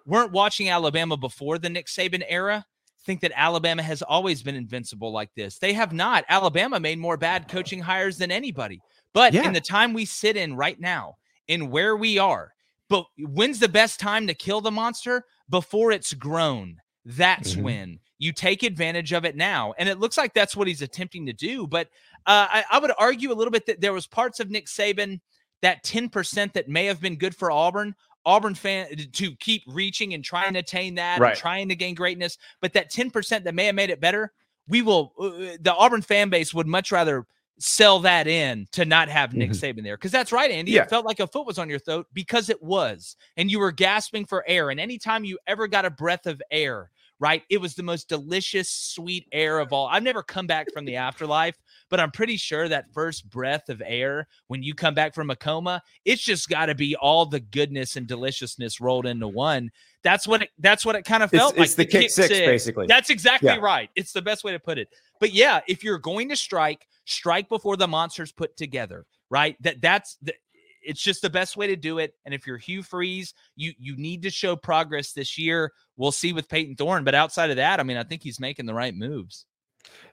[0.06, 2.66] weren't watching Alabama before the Nick Saban era
[3.08, 5.58] think that Alabama has always been invincible like this.
[5.58, 6.26] They have not.
[6.28, 8.82] Alabama made more bad coaching hires than anybody.
[9.14, 9.46] But yeah.
[9.46, 11.16] in the time we sit in right now,
[11.48, 12.52] in where we are,
[12.90, 15.24] but when's the best time to kill the monster?
[15.48, 16.76] Before it's grown.
[17.06, 17.62] That's mm-hmm.
[17.62, 19.72] when you take advantage of it now.
[19.78, 21.66] And it looks like that's what he's attempting to do.
[21.66, 21.86] But
[22.26, 25.20] uh, I, I, would argue a little bit that there was parts of Nick Saban,
[25.62, 27.94] that 10% that may have been good for Auburn.
[28.24, 31.30] Auburn fan to keep reaching and trying to attain that right.
[31.30, 32.38] and trying to gain greatness.
[32.60, 34.32] But that 10% that may have made it better,
[34.68, 37.26] we will, uh, uh, the Auburn fan base would much rather
[37.58, 39.80] sell that in to not have Nick mm-hmm.
[39.80, 39.96] Saban there.
[39.96, 40.72] Because that's right, Andy.
[40.72, 40.82] Yeah.
[40.82, 43.16] It felt like a foot was on your throat because it was.
[43.36, 44.70] And you were gasping for air.
[44.70, 48.70] And anytime you ever got a breath of air, right, it was the most delicious,
[48.70, 49.88] sweet air of all.
[49.88, 51.56] I've never come back from the afterlife,
[51.90, 55.36] but I'm pretty sure that first breath of air when you come back from a
[55.36, 59.70] coma, it's just got to be all the goodness and deliciousness rolled into one.
[60.04, 61.64] That's what it, that's what it kind of felt it's, like.
[61.66, 62.86] It's the, the kick, kick six, six, basically.
[62.86, 63.58] That's exactly yeah.
[63.58, 63.90] right.
[63.96, 64.88] It's the best way to put it.
[65.18, 69.56] But yeah, if you're going to strike, strike before the monsters put together, right?
[69.62, 70.34] That that's the,
[70.82, 72.14] it's just the best way to do it.
[72.24, 75.72] And if you're Hugh Freeze, you you need to show progress this year.
[75.98, 78.66] We'll see with Payton Thorne, but outside of that, I mean, I think he's making
[78.66, 79.44] the right moves.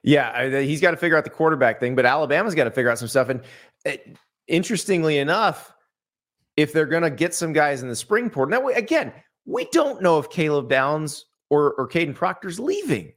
[0.02, 2.98] Yeah, he's got to figure out the quarterback thing, but Alabama's got to figure out
[2.98, 3.28] some stuff.
[3.28, 3.40] And
[3.84, 4.12] it, eh,
[4.48, 5.72] interestingly enough,
[6.56, 9.12] if they're going to get some guys in the spring portal, now again,
[9.44, 13.12] we don't know if Caleb Downs or or Kadyn Proctor's leaving.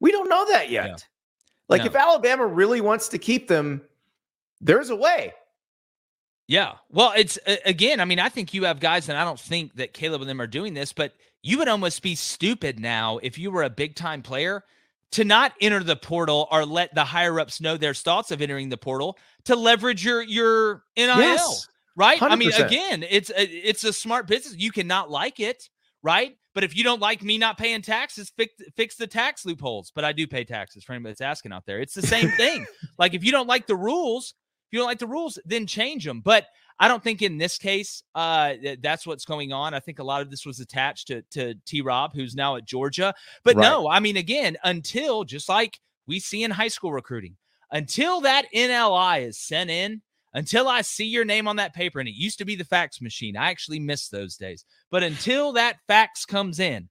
[0.00, 0.86] We don't know that yet.
[0.86, 0.96] Yeah.
[1.68, 1.86] Like no.
[1.86, 3.82] if Alabama really wants to keep them,
[4.60, 5.34] there's a way.
[6.48, 6.74] Yeah.
[6.90, 9.92] Well, it's again, I mean, I think you have guys, and I don't think that
[9.92, 13.50] Caleb and them are doing this, but you would almost be stupid now if you
[13.50, 14.64] were a big time player
[15.12, 18.68] to not enter the portal or let the higher ups know their thoughts of entering
[18.68, 21.18] the portal to leverage your your NIL.
[21.18, 22.20] Yes, right?
[22.20, 22.30] 100%.
[22.30, 24.56] I mean, again, it's a, it's a smart business.
[24.56, 25.68] You cannot like it,
[26.02, 26.36] right?
[26.54, 29.92] But if you don't like me not paying taxes, fix fix the tax loopholes.
[29.94, 31.80] But I do pay taxes for anybody that's asking out there.
[31.80, 32.66] It's the same thing.
[32.98, 34.34] like if you don't like the rules,
[34.76, 36.20] you don't like the rules, then change them.
[36.20, 36.46] But
[36.78, 39.72] I don't think in this case uh, that's what's going on.
[39.72, 41.80] I think a lot of this was attached to to T.
[41.80, 43.14] Rob, who's now at Georgia.
[43.42, 43.62] But right.
[43.62, 47.36] no, I mean, again, until just like we see in high school recruiting,
[47.70, 50.02] until that NLI is sent in,
[50.34, 53.00] until I see your name on that paper, and it used to be the fax
[53.00, 53.38] machine.
[53.38, 54.66] I actually miss those days.
[54.90, 56.90] But until that fax comes in,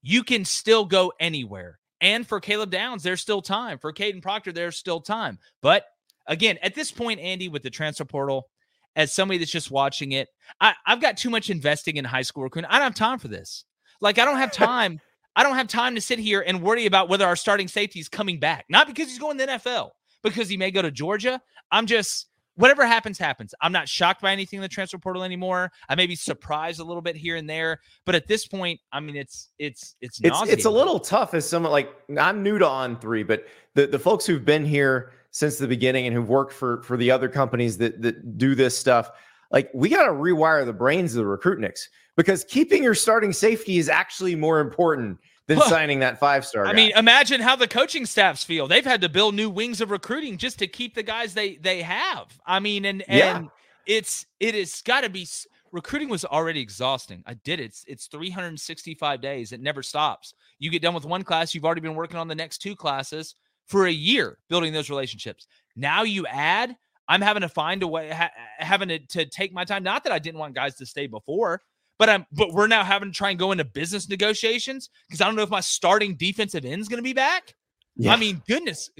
[0.00, 1.80] you can still go anywhere.
[2.00, 3.78] And for Caleb Downs, there's still time.
[3.78, 5.40] For Kadyn Proctor, there's still time.
[5.60, 5.86] But
[6.28, 8.48] again, at this point, Andy, with the transfer portal,
[8.94, 10.28] as somebody that's just watching it,
[10.60, 12.70] I, I've got too much investing in high school recruiting.
[12.70, 13.64] I don't have time for this.
[14.00, 15.00] Like, I don't have time.
[15.34, 18.08] I don't have time to sit here and worry about whether our starting safety is
[18.08, 18.66] coming back.
[18.68, 19.90] Not because he's going to the NFL,
[20.22, 21.40] because he may go to Georgia.
[21.70, 22.26] I'm just
[22.58, 23.54] whatever happens, happens.
[23.60, 25.70] I'm not shocked by anything in the transfer portal anymore.
[25.88, 28.98] I may be surprised a little bit here and there, but at this point, I
[28.98, 32.64] mean, it's it's it's it's, it's a little tough as someone like I'm new to
[32.64, 36.82] On3, but the the folks who've been here since the beginning and who've worked for
[36.82, 39.10] for the other companies that that do this stuff,
[39.50, 43.78] like we got to rewire the brains of the recruitniks because keeping your starting safety
[43.78, 46.66] is actually more important than signing that five star.
[46.66, 48.68] I mean, imagine how the coaching staffs feel.
[48.68, 51.82] They've had to build new wings of recruiting just to keep the guys they they
[51.82, 52.26] have.
[52.46, 53.50] I mean, and and yeah.
[53.86, 55.26] it's it has got to be
[55.72, 57.22] recruiting was already exhausting.
[57.26, 57.64] I did it.
[57.64, 59.52] It's, it's 365 days.
[59.52, 60.34] It never stops.
[60.58, 63.34] You get done with one class, you've already been working on the next two classes
[63.68, 65.46] for a year building those relationships.
[65.76, 66.74] Now you add,
[67.06, 69.82] I'm having to find a way, ha- having to, to take my time.
[69.82, 71.62] Not that I didn't want guys to stay before,
[71.98, 75.26] but I'm but we're now having to try and go into business negotiations because I
[75.26, 77.54] don't know if my starting defensive end is going to be back.
[77.96, 78.12] Yeah.
[78.12, 78.90] I mean, goodness,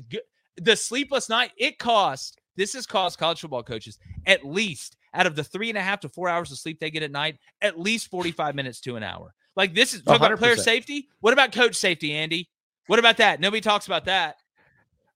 [0.57, 2.40] the sleepless night it cost.
[2.57, 6.00] This has cost college football coaches at least out of the three and a half
[6.00, 9.04] to four hours of sleep they get at night, at least 45 minutes to an
[9.04, 9.33] hour.
[9.54, 11.09] Like this is talk about player safety.
[11.20, 12.50] What about coach safety, Andy?
[12.88, 13.38] What about that?
[13.38, 14.37] Nobody talks about that.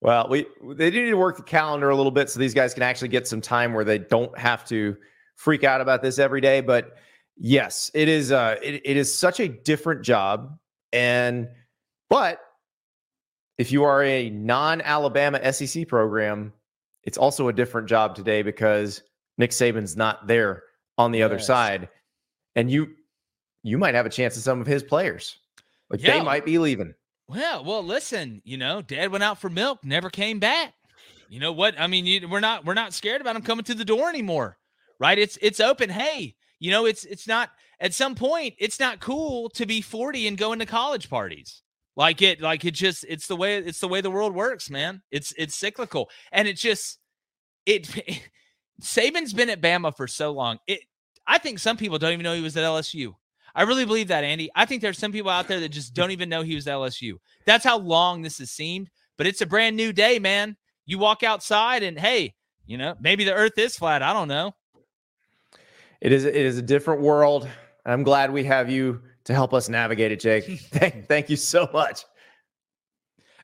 [0.03, 2.75] Well, we they do need to work the calendar a little bit so these guys
[2.75, 4.97] can actually get some time where they don't have to
[5.37, 6.61] freak out about this every day.
[6.61, 6.97] But
[7.37, 8.31] Yes, it is.
[8.31, 10.59] Uh, it, it is such a different job,
[10.93, 11.49] and
[12.11, 12.41] but
[13.59, 16.53] if you are a non-Alabama SEC program,
[17.05, 19.03] it's also a different job today because
[19.39, 20.65] Nick Saban's not there
[20.99, 21.27] on the yes.
[21.27, 21.89] other side,
[22.55, 22.95] and you
[23.63, 25.39] you might have a chance at some of his players.
[25.91, 26.19] Like yeah.
[26.19, 26.95] they might be leaving.
[27.29, 30.75] Well, well, listen, you know, Dad went out for milk, never came back.
[31.29, 31.81] You know what?
[31.81, 34.59] I mean, you, we're not we're not scared about him coming to the door anymore,
[34.99, 35.19] right?
[35.19, 35.89] It's it's open.
[35.89, 40.29] Hey, you know, it's it's not at some point it's not cool to be 40
[40.29, 41.63] and going to college parties.
[41.97, 45.03] Like it like it just it's the way it's the way the world works, man.
[45.11, 46.11] It's it's cyclical.
[46.33, 46.99] And it just
[47.67, 48.29] it, it
[48.83, 50.59] Saban's been at Bama for so long.
[50.67, 50.81] It
[51.27, 53.15] I think some people don't even know he was at LSU.
[53.55, 54.51] I really believe that, Andy.
[54.55, 57.15] I think there's some people out there that just don't even know he was LSU.
[57.45, 58.89] That's how long this has seemed,
[59.19, 60.57] but it's a brand new day, man.
[60.87, 62.35] You walk outside and hey,
[62.67, 64.03] you know, maybe the earth is flat.
[64.03, 64.55] I don't know
[66.03, 67.49] it is it is a different world.
[67.87, 70.61] I'm glad we have you to help us navigate it, Jake.
[70.73, 72.05] thank, thank you so much.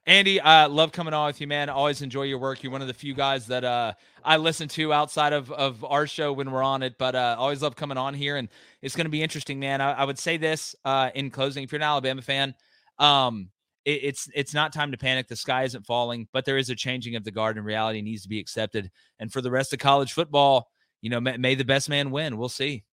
[0.07, 1.69] Andy, I uh, love coming on with you, man.
[1.69, 2.63] Always enjoy your work.
[2.63, 3.93] You're one of the few guys that uh,
[4.25, 7.63] I listen to outside of, of our show when we're on it, but uh, always
[7.63, 8.37] love coming on here.
[8.37, 8.49] And
[8.81, 9.81] it's going to be interesting, man.
[9.81, 12.55] I, I would say this uh, in closing if you're an Alabama fan,
[12.99, 13.51] um,
[13.85, 15.29] it, it's it's not time to panic.
[15.29, 18.23] The sky isn't falling, but there is a changing of the guard, and reality needs
[18.23, 18.91] to be accepted.
[19.19, 20.69] And for the rest of college football,
[21.01, 22.39] you know, may, may the best man win.
[22.39, 22.85] We'll see.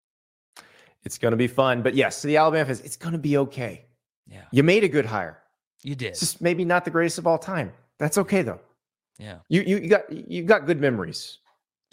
[1.04, 3.38] It's going to be fun, but yes, to the Alabama fans, it's going to be
[3.38, 3.86] okay.
[4.28, 5.40] Yeah, You made a good hire.
[5.86, 6.08] You did.
[6.08, 7.72] It's just maybe not the greatest of all time.
[8.00, 8.60] That's okay though.
[9.18, 11.40] Yeah, You you, you got you got good memories.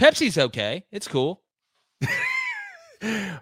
[0.01, 0.85] Pepsi's okay.
[0.91, 1.43] It's cool.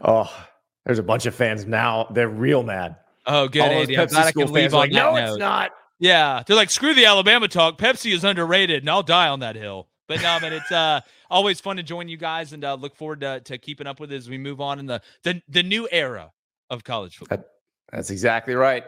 [0.03, 0.46] oh,
[0.84, 2.09] there's a bunch of fans now.
[2.11, 2.96] They're real mad.
[3.26, 3.96] Oh, good, All Andy.
[3.96, 5.28] I'm Pepsi glad I can leave on like, that no, note.
[5.28, 5.70] it's not.
[5.98, 7.78] Yeah, they're like, screw the Alabama talk.
[7.78, 9.88] Pepsi is underrated, and I'll die on that hill.
[10.09, 13.20] But no, man, it's uh always fun to join you guys, and uh, look forward
[13.20, 15.88] to, to keeping up with it as we move on in the the, the new
[15.90, 16.32] era
[16.68, 17.44] of college football.
[17.92, 18.84] That's exactly right.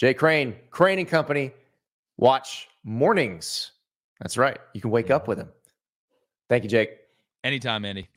[0.00, 1.52] Jake Crain, Crain and Company.
[2.16, 3.72] Watch mornings.
[4.18, 4.56] That's right.
[4.72, 5.50] You can wake up with him.
[6.48, 6.96] Thank you, Jake.
[7.44, 8.08] Anytime, Andy.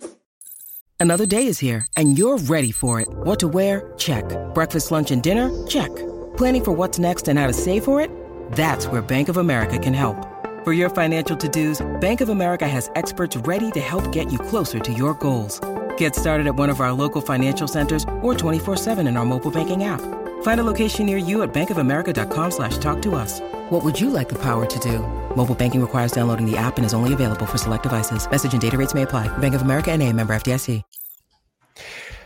[1.02, 3.10] Another day is here, and you're ready for it.
[3.12, 3.92] What to wear?
[3.98, 4.24] Check.
[4.54, 5.52] Breakfast, lunch, and dinner?
[5.68, 5.94] Check.
[6.38, 8.10] Planning for what's next and how to save for it?
[8.54, 10.16] That's where Bank of America can help.
[10.64, 14.40] For your financial to dos, Bank of America has experts ready to help get you
[14.40, 15.60] closer to your goals.
[15.98, 19.84] Get started at one of our local financial centers or 24-7 in our mobile banking
[19.84, 20.23] app.
[20.44, 23.42] Find a location near you at bankofamerica.com slash talk to us.
[23.70, 25.00] What would you like the power to do?
[25.36, 28.30] Mobile banking requires downloading the app and is only available for select devices.
[28.30, 29.36] Message and data rates may apply.
[29.40, 30.84] Bank of America and a member FDIC.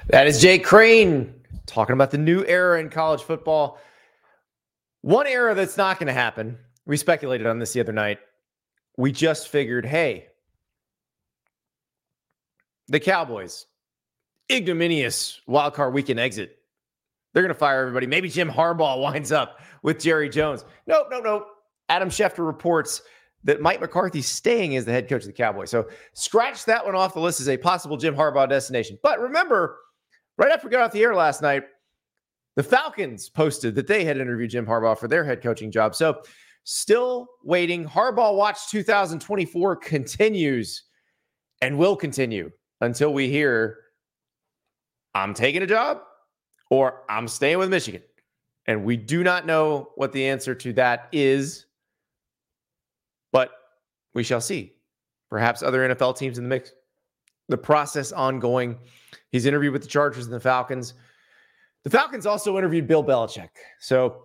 [0.08, 1.34] That is Jake Crain
[1.66, 3.78] talking about the new era in college football.
[5.02, 6.58] One era that's not going to happen.
[6.86, 8.20] We speculated on this the other night.
[8.98, 10.28] We just figured, hey,
[12.88, 13.66] the Cowboys,
[14.50, 16.57] ignominious wild card weekend exit.
[17.38, 18.08] They're going to fire everybody.
[18.08, 20.66] Maybe Jim Harbaugh winds up with Jerry Jones.
[20.88, 21.46] Nope, nope, nope.
[21.88, 23.04] Adam Schefter reports
[23.44, 25.70] that Mike McCarthy's staying as the head coach of the Cowboys.
[25.70, 28.98] So scratch that one off the list as a possible Jim Harbaugh destination.
[29.04, 29.78] But remember,
[30.40, 31.62] right after we got off the air last night,
[32.56, 35.94] the Falcons posted that they had interviewed Jim Harbaugh for their head coaching job.
[35.94, 36.24] So
[36.64, 37.86] still waiting.
[37.86, 40.86] Harbaugh Watch 2024 continues
[41.62, 42.50] and will continue
[42.82, 43.78] until we hear
[45.14, 46.00] I'm taking a job
[46.70, 48.02] or I'm staying with Michigan.
[48.66, 51.66] And we do not know what the answer to that is,
[53.32, 53.52] but
[54.14, 54.74] we shall see.
[55.30, 56.74] Perhaps other NFL teams in the mix.
[57.50, 58.78] The process ongoing.
[59.32, 60.94] He's interviewed with the Chargers and the Falcons.
[61.84, 63.50] The Falcons also interviewed Bill Belichick.
[63.80, 64.24] So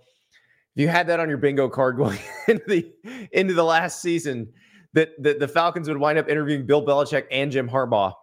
[0.75, 2.19] if you had that on your bingo card going
[2.49, 2.93] into the
[3.33, 4.53] into the last season,
[4.95, 8.15] that, that the Falcons would wind up interviewing Bill Belichick and Jim Harbaugh.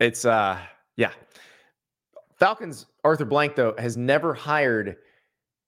[0.00, 0.58] It's uh
[0.96, 1.12] yeah.
[2.38, 4.96] Falcons Arthur Blank though has never hired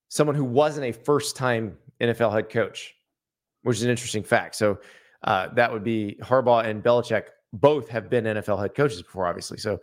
[0.08, 2.94] someone who wasn't a first-time NFL head coach,
[3.62, 4.54] which is an interesting fact.
[4.54, 4.78] So
[5.24, 9.58] uh, that would be Harbaugh and Belichick both have been NFL head coaches before, obviously.
[9.58, 9.80] So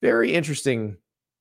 [0.00, 0.96] very interesting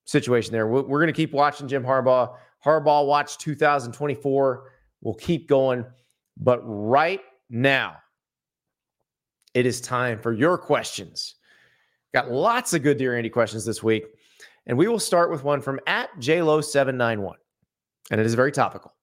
[0.05, 0.67] situation there.
[0.67, 2.35] We're, we're going to keep watching Jim Harbaugh.
[2.65, 4.71] Harbaugh Watch 2024.
[5.01, 5.85] We'll keep going.
[6.37, 7.97] But right now,
[9.53, 11.35] it is time for your questions.
[12.13, 14.05] Got lots of good Dear Andy questions this week.
[14.69, 17.33] And we will start with one from at JLo791.
[18.11, 18.93] And it is very topical.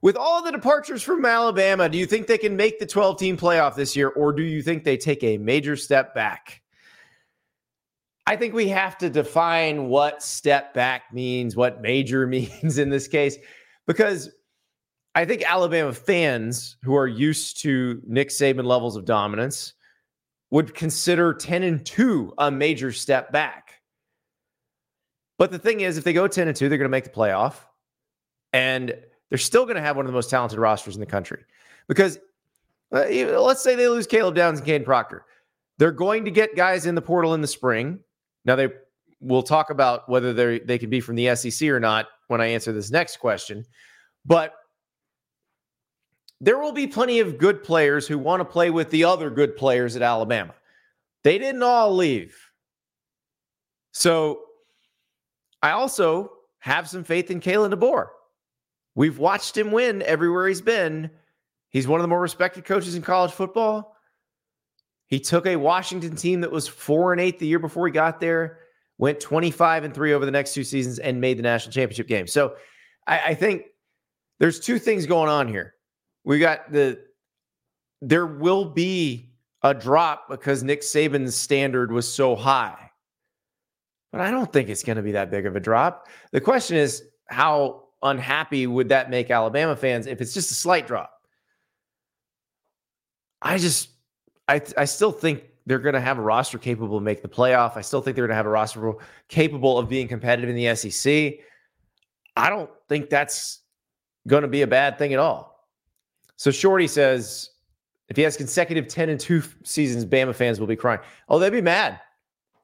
[0.00, 3.36] With all the departures from Alabama, do you think they can make the 12 team
[3.36, 6.62] playoff this year, or do you think they take a major step back?
[8.26, 13.06] I think we have to define what step back means, what major means in this
[13.06, 13.36] case,
[13.86, 14.30] because
[15.14, 19.74] I think Alabama fans who are used to Nick Saban levels of dominance
[20.50, 23.65] would consider 10 and 2 a major step back.
[25.38, 27.10] But the thing is, if they go 10 and 2, they're going to make the
[27.10, 27.54] playoff.
[28.52, 28.94] And
[29.28, 31.44] they're still going to have one of the most talented rosters in the country.
[31.88, 32.18] Because
[32.92, 33.04] uh,
[33.40, 35.24] let's say they lose Caleb Downs and Kadyn Proctor.
[35.78, 38.00] They're going to get guys in the portal in the spring.
[38.44, 38.68] Now they
[39.20, 42.46] will talk about whether they they can be from the SEC or not when I
[42.46, 43.64] answer this next question.
[44.24, 44.54] But
[46.40, 49.56] there will be plenty of good players who want to play with the other good
[49.56, 50.54] players at Alabama.
[51.24, 52.36] They didn't all leave.
[53.92, 54.40] So
[55.62, 58.06] I also have some faith in Kalen DeBoer.
[58.94, 61.10] We've watched him win everywhere he's been.
[61.70, 63.96] He's one of the more respected coaches in college football.
[65.06, 68.18] He took a Washington team that was four and eight the year before he got
[68.20, 68.60] there,
[68.98, 72.26] went 25 and three over the next two seasons, and made the national championship game.
[72.26, 72.56] So
[73.06, 73.64] I, I think
[74.40, 75.74] there's two things going on here.
[76.24, 77.00] We got the
[78.02, 79.30] there will be
[79.62, 82.85] a drop because Nick Saban's standard was so high.
[84.12, 86.08] But I don't think it's going to be that big of a drop.
[86.32, 90.86] The question is how unhappy would that make Alabama fans if it's just a slight
[90.86, 91.12] drop?
[93.42, 93.90] I just,
[94.48, 97.76] I, I still think they're going to have a roster capable of make the playoff.
[97.76, 98.94] I still think they're going to have a roster
[99.28, 101.40] capable of being competitive in the SEC.
[102.36, 103.60] I don't think that's
[104.26, 105.68] going to be a bad thing at all.
[106.36, 107.50] So Shorty says
[108.08, 111.00] if he has consecutive 10 and 2 seasons, Bama fans will be crying.
[111.28, 112.00] Oh, they'd be mad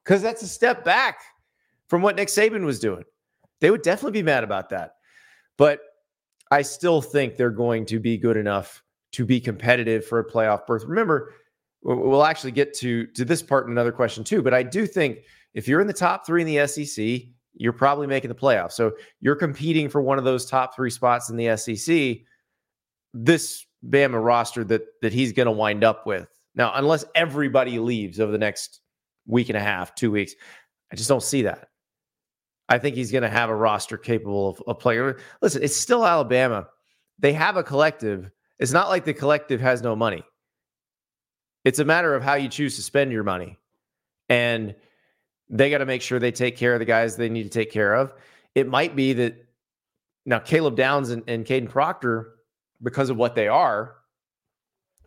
[0.03, 1.19] because that's a step back
[1.89, 3.03] from what Nick Saban was doing.
[3.61, 4.95] They would definitely be mad about that.
[5.57, 5.79] But
[6.51, 10.65] I still think they're going to be good enough to be competitive for a playoff
[10.65, 10.83] berth.
[10.85, 11.33] Remember,
[11.83, 15.19] we'll actually get to to this part in another question too, but I do think
[15.53, 17.21] if you're in the top 3 in the SEC,
[17.55, 18.73] you're probably making the playoffs.
[18.73, 22.17] So you're competing for one of those top 3 spots in the SEC.
[23.13, 26.27] This Bama roster that that he's going to wind up with.
[26.55, 28.79] Now, unless everybody leaves over the next
[29.27, 30.33] week and a half, two weeks,
[30.91, 31.69] I just don't see that.
[32.69, 35.15] I think he's going to have a roster capable of, of playing.
[35.41, 36.67] Listen, it's still Alabama.
[37.19, 38.31] They have a collective.
[38.59, 40.23] It's not like the collective has no money.
[41.65, 43.57] It's a matter of how you choose to spend your money.
[44.29, 44.75] And
[45.49, 47.71] they got to make sure they take care of the guys they need to take
[47.71, 48.13] care of.
[48.55, 49.45] It might be that
[50.25, 52.35] now Caleb Downs and, and Kadyn Proctor
[52.81, 53.95] because of what they are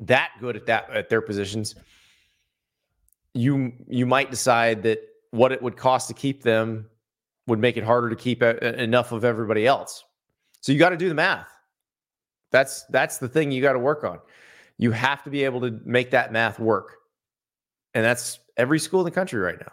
[0.01, 1.75] that good at that at their positions
[3.35, 5.01] you you might decide that
[5.31, 6.87] what it would cost to keep them
[7.47, 10.05] would make it harder to keep enough of everybody else.
[10.61, 11.49] So you got to do the math.
[12.53, 14.19] That's that's the thing you got to work on.
[14.79, 16.97] You have to be able to make that math work.
[17.95, 19.73] And that's every school in the country right now.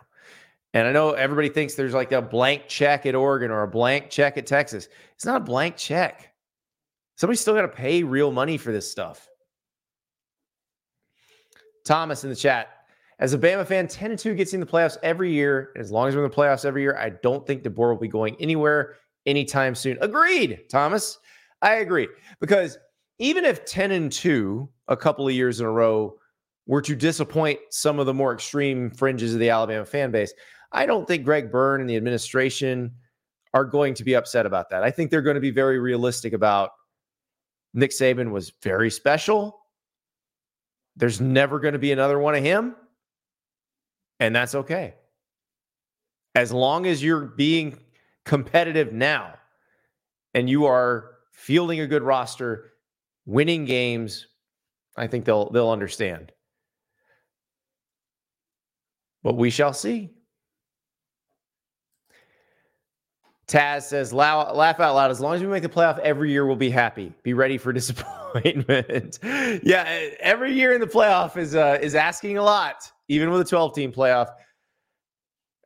[0.76, 4.10] And i know everybody thinks there's like a blank check at oregon or a blank
[4.10, 4.88] check at texas.
[5.16, 6.34] It's not a blank check.
[7.16, 9.28] Somebody's still got to pay real money for this stuff.
[11.86, 12.70] Thomas in the chat.
[13.24, 15.72] As a Bama fan, 10 and 2 gets in the playoffs every year.
[15.78, 18.10] As long as we're in the playoffs every year, I don't think DeBoer will be
[18.10, 18.96] going anywhere
[19.26, 19.98] anytime soon.
[20.02, 21.20] Agreed, Thomas.
[21.62, 22.10] I agree.
[22.42, 22.78] Because
[23.20, 26.18] even if 10 and 2 a couple of years in a row
[26.68, 30.34] were to disappoint some of the more extreme fringes of the Alabama fan base,
[30.74, 32.92] I don't think Greg Byrne and the administration
[33.54, 34.84] are going to be upset about that.
[34.84, 36.72] I think they're going to be very realistic about
[37.74, 39.62] Nick Saban was very special.
[40.98, 42.76] There's never going to be another one of him.
[44.20, 44.96] And that's okay.
[46.36, 47.80] As long as you're being
[48.26, 49.36] competitive now
[50.34, 52.74] and you are fielding a good roster,
[53.26, 54.28] winning games,
[54.96, 56.32] I think they'll they'll understand.
[59.24, 60.12] But we shall see.
[63.48, 65.12] Taz says, laugh out loud.
[65.12, 67.14] As long as we make the playoff every year, we'll be happy.
[67.24, 69.20] Be ready for disappointment.
[69.64, 69.84] yeah,
[70.20, 73.76] every year in the playoff is uh, is asking a lot, even with a 12
[73.76, 74.30] team playoff.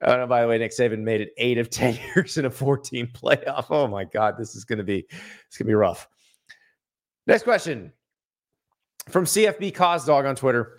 [0.03, 2.51] Oh, no, by the way, Nick Saban made it eight of 10 years in a
[2.51, 3.67] 14 playoff.
[3.69, 5.05] Oh my God, this is going to be,
[5.47, 6.07] it's going to be rough.
[7.25, 7.91] Next question
[9.09, 10.73] from CFB Dog on Twitter.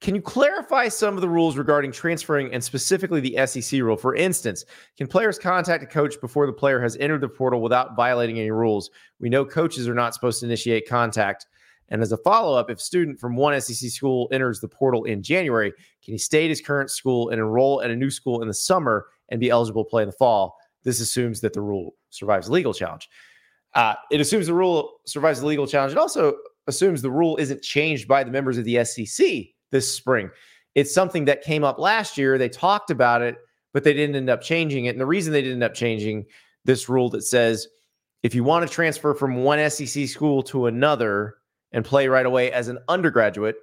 [0.00, 3.96] Can you clarify some of the rules regarding transferring and specifically the SEC rule?
[3.96, 4.64] For instance,
[4.98, 8.50] can players contact a coach before the player has entered the portal without violating any
[8.50, 8.90] rules?
[9.20, 11.46] We know coaches are not supposed to initiate contact.
[11.92, 15.04] And as a follow up, if a student from one SEC school enters the portal
[15.04, 15.72] in January,
[16.02, 18.54] can he stay at his current school and enroll at a new school in the
[18.54, 20.56] summer and be eligible to play in the fall?
[20.84, 23.10] This assumes that the rule survives legal challenge.
[23.74, 25.92] Uh, it assumes the rule survives the legal challenge.
[25.92, 26.34] It also
[26.66, 29.26] assumes the rule isn't changed by the members of the SEC
[29.70, 30.30] this spring.
[30.74, 32.38] It's something that came up last year.
[32.38, 33.36] They talked about it,
[33.74, 34.90] but they didn't end up changing it.
[34.90, 36.24] And the reason they didn't end up changing
[36.64, 37.68] this rule that says
[38.22, 41.34] if you want to transfer from one SEC school to another
[41.72, 43.56] and play right away as an undergraduate,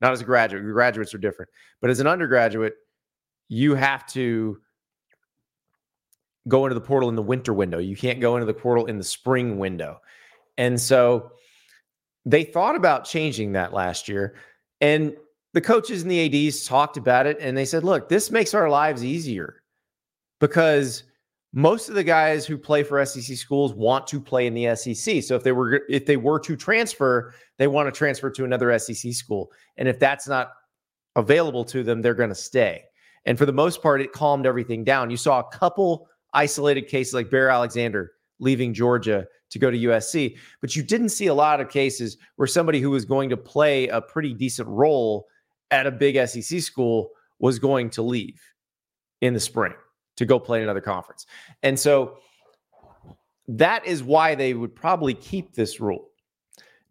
[0.00, 1.50] not as a graduate, graduates are different,
[1.80, 2.74] but as an undergraduate,
[3.48, 4.58] you have to
[6.48, 7.78] go into the portal in the winter window.
[7.78, 10.00] You can't go into the portal in the spring window.
[10.58, 11.32] And so
[12.26, 14.36] they thought about changing that last year.
[14.80, 15.16] And
[15.54, 18.68] the coaches and the ADs talked about it and they said, look, this makes our
[18.68, 19.62] lives easier
[20.40, 21.04] because
[21.56, 25.22] most of the guys who play for SEC schools want to play in the SEC.
[25.22, 28.76] So if they were if they were to transfer, they want to transfer to another
[28.76, 29.52] SEC school.
[29.76, 30.50] And if that's not
[31.14, 32.82] available to them, they're going to stay.
[33.24, 35.10] And for the most part, it calmed everything down.
[35.10, 40.36] You saw a couple isolated cases like Bear Alexander leaving Georgia to go to USC.
[40.60, 43.86] But you didn't see a lot of cases where somebody who was going to play
[43.86, 45.28] a pretty decent role
[45.70, 48.42] at a big SEC school was going to leave
[49.20, 49.74] in the spring
[50.16, 51.26] to go play in another conference.
[51.62, 52.18] And so
[53.48, 56.08] that is why they would probably keep this rule.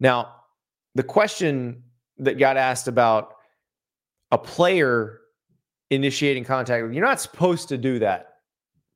[0.00, 0.34] Now,
[0.94, 1.82] the question
[2.18, 3.34] that got asked about
[4.30, 5.20] a player
[5.90, 8.34] initiating contact, you're not supposed to do that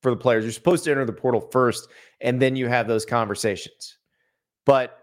[0.03, 0.45] for the players.
[0.45, 1.89] You're supposed to enter the portal first,
[2.20, 3.99] and then you have those conversations.
[4.64, 4.99] But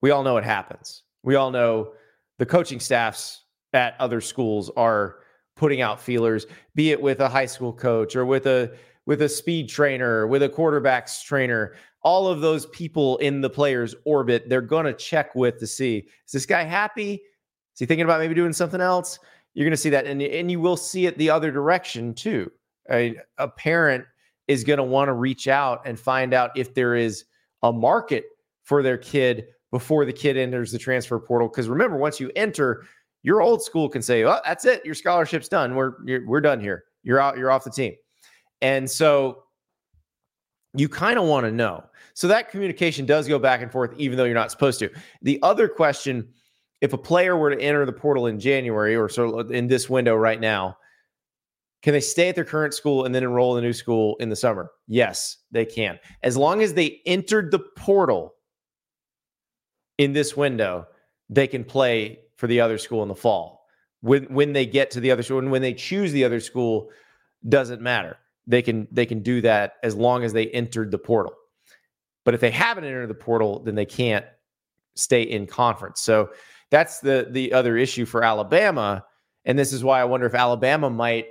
[0.00, 1.02] we all know it happens.
[1.22, 1.92] We all know
[2.38, 3.42] the coaching staffs
[3.72, 5.20] at other schools are
[5.56, 8.72] putting out feelers, be it with a high school coach or with a
[9.06, 13.94] with a speed trainer, with a quarterbacks trainer, all of those people in the player's
[14.04, 17.14] orbit, they're going to check with to see is this guy happy?
[17.14, 19.18] Is he thinking about maybe doing something else?
[19.54, 20.06] You're going to see that.
[20.06, 22.50] And, and you will see it the other direction too.
[22.90, 24.04] A, a parent
[24.46, 27.24] is going to want to reach out and find out if there is
[27.62, 28.24] a market
[28.62, 31.48] for their kid before the kid enters the transfer portal.
[31.48, 32.84] Because remember, once you enter,
[33.24, 34.84] your old school can say, "Oh, that's it.
[34.84, 35.74] Your scholarship's done.
[35.74, 35.94] We're
[36.24, 36.84] we're done here.
[37.02, 37.36] You're out.
[37.36, 37.94] You're off the team."
[38.62, 39.44] And so
[40.76, 41.84] you kind of want to know.
[42.14, 44.90] So that communication does go back and forth, even though you're not supposed to.
[45.22, 46.28] The other question
[46.80, 49.88] if a player were to enter the portal in January or so uh, in this
[49.88, 50.76] window right now,
[51.82, 54.28] can they stay at their current school and then enroll in a new school in
[54.28, 54.70] the summer?
[54.86, 55.98] Yes, they can.
[56.22, 58.34] As long as they entered the portal
[59.96, 60.86] in this window,
[61.30, 63.64] they can play for the other school in the fall.
[64.02, 66.90] When when they get to the other school and when they choose the other school,
[67.48, 68.18] doesn't matter.
[68.46, 71.32] They can they can do that as long as they entered the portal.
[72.22, 74.26] But if they haven't entered the portal, then they can't
[74.94, 76.02] stay in conference.
[76.02, 76.32] So
[76.68, 79.06] that's the the other issue for Alabama.
[79.46, 81.28] And this is why I wonder if Alabama might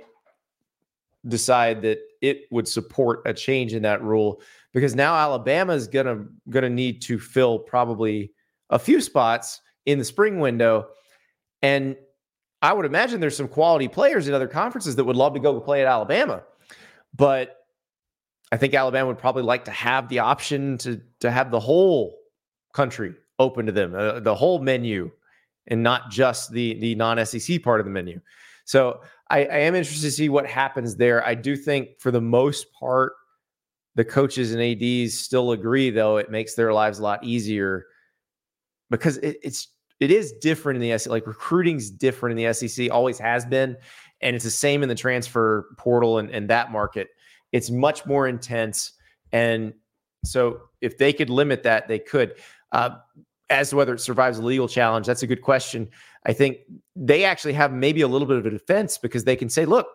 [1.28, 4.42] decide that it would support a change in that rule
[4.72, 8.32] because now Alabama is gonna gonna need to fill probably
[8.70, 10.88] a few spots in the spring window.
[11.64, 11.96] And
[12.60, 15.58] I would imagine there's some quality players in other conferences that would love to go
[15.60, 16.42] play at Alabama.
[17.16, 17.56] But
[18.52, 22.18] I think Alabama would probably like to have the option to to have the whole
[22.74, 25.10] country open to them, uh, the whole menu,
[25.66, 28.20] and not just the the non SEC part of the menu.
[28.66, 29.00] So
[29.30, 31.26] I, I am interested to see what happens there.
[31.26, 33.14] I do think for the most part,
[33.94, 37.86] the coaches and ads still agree, though it makes their lives a lot easier
[38.90, 39.68] because it, it's
[40.00, 41.10] it is different in the SEC.
[41.10, 43.76] Like recruiting's different in the SEC, always has been,
[44.20, 47.08] and it's the same in the transfer portal and, and that market.
[47.52, 48.92] It's much more intense,
[49.32, 49.72] and
[50.24, 52.34] so if they could limit that, they could.
[52.72, 52.96] Uh,
[53.50, 55.88] as to whether it survives a legal challenge, that's a good question.
[56.26, 56.58] I think
[56.96, 59.86] they actually have maybe a little bit of a defense because they can say, look,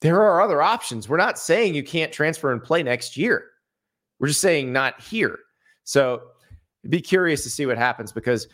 [0.00, 1.08] there are other options.
[1.08, 3.44] We're not saying you can't transfer and play next year.
[4.18, 5.38] We're just saying not here.
[5.84, 6.22] So
[6.88, 8.48] be curious to see what happens because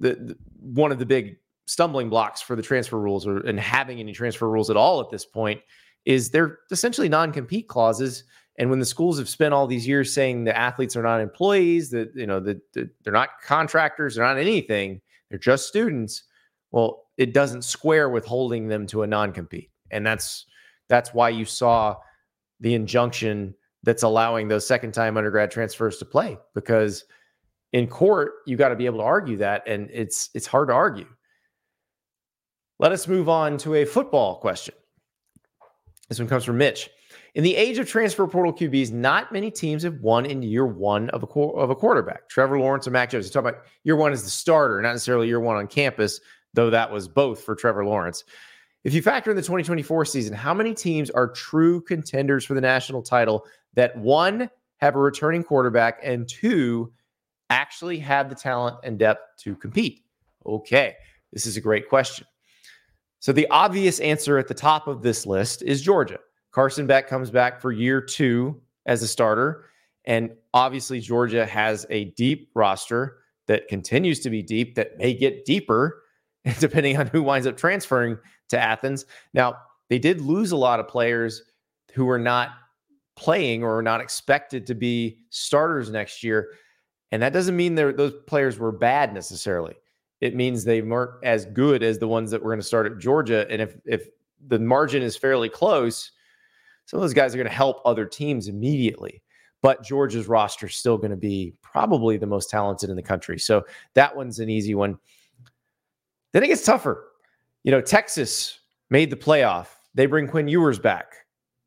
[0.00, 1.36] the, the one of the big
[1.66, 5.10] stumbling blocks for the transfer rules or and having any transfer rules at all at
[5.10, 5.60] this point
[6.04, 8.24] is they're essentially non-compete clauses.
[8.58, 11.90] And when the schools have spent all these years saying the athletes are not employees
[11.90, 16.24] that you know that the, they're not contractors they're not anything they're just students
[16.70, 19.70] well it doesn't square with holding them to a non-compete.
[19.90, 20.46] And that's
[20.88, 21.96] that's why you saw
[22.60, 27.04] the injunction that's allowing those second time undergrad transfers to play because
[27.72, 30.74] in court you got to be able to argue that and it's it's hard to
[30.74, 31.06] argue.
[32.78, 34.74] Let us move on to a football question.
[36.08, 36.88] This one comes from mitch.
[37.34, 41.10] In the age of transfer portal qbs not many teams have won in year one
[41.10, 42.28] of a of a quarterback.
[42.28, 45.28] Trevor lawrence and mac jones you talk about year one as the starter not necessarily
[45.28, 46.20] year one on campus
[46.54, 48.24] though that was both for trevor lawrence.
[48.84, 52.60] If you factor in the 2024 season how many teams are true contenders for the
[52.60, 53.44] national title
[53.74, 54.48] that one
[54.78, 56.92] have a returning quarterback and two
[57.50, 60.04] actually have the talent and depth to compete?
[60.46, 60.94] Okay,
[61.32, 62.26] this is a great question.
[63.20, 66.18] So, the obvious answer at the top of this list is Georgia.
[66.52, 69.66] Carson Beck comes back for year two as a starter.
[70.04, 75.44] And obviously, Georgia has a deep roster that continues to be deep, that may get
[75.44, 76.02] deeper
[76.60, 78.18] depending on who winds up transferring
[78.48, 79.04] to Athens.
[79.34, 79.56] Now,
[79.88, 81.42] they did lose a lot of players
[81.92, 82.50] who are not
[83.16, 86.48] playing or are not expected to be starters next year.
[87.10, 89.74] And that doesn't mean those players were bad necessarily.
[90.20, 92.98] It means they weren't as good as the ones that were going to start at
[92.98, 93.46] Georgia.
[93.48, 94.08] And if if
[94.46, 96.12] the margin is fairly close,
[96.86, 99.22] some of those guys are going to help other teams immediately.
[99.62, 103.38] But Georgia's roster is still going to be probably the most talented in the country.
[103.38, 104.98] So that one's an easy one.
[106.32, 107.08] Then it gets tougher.
[107.64, 109.68] You know, Texas made the playoff.
[109.94, 111.14] They bring Quinn Ewers back.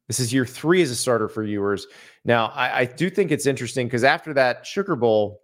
[0.08, 1.88] This is year three as a starter for Ewers.
[2.24, 5.41] Now, I, I do think it's interesting because after that Sugar Bowl,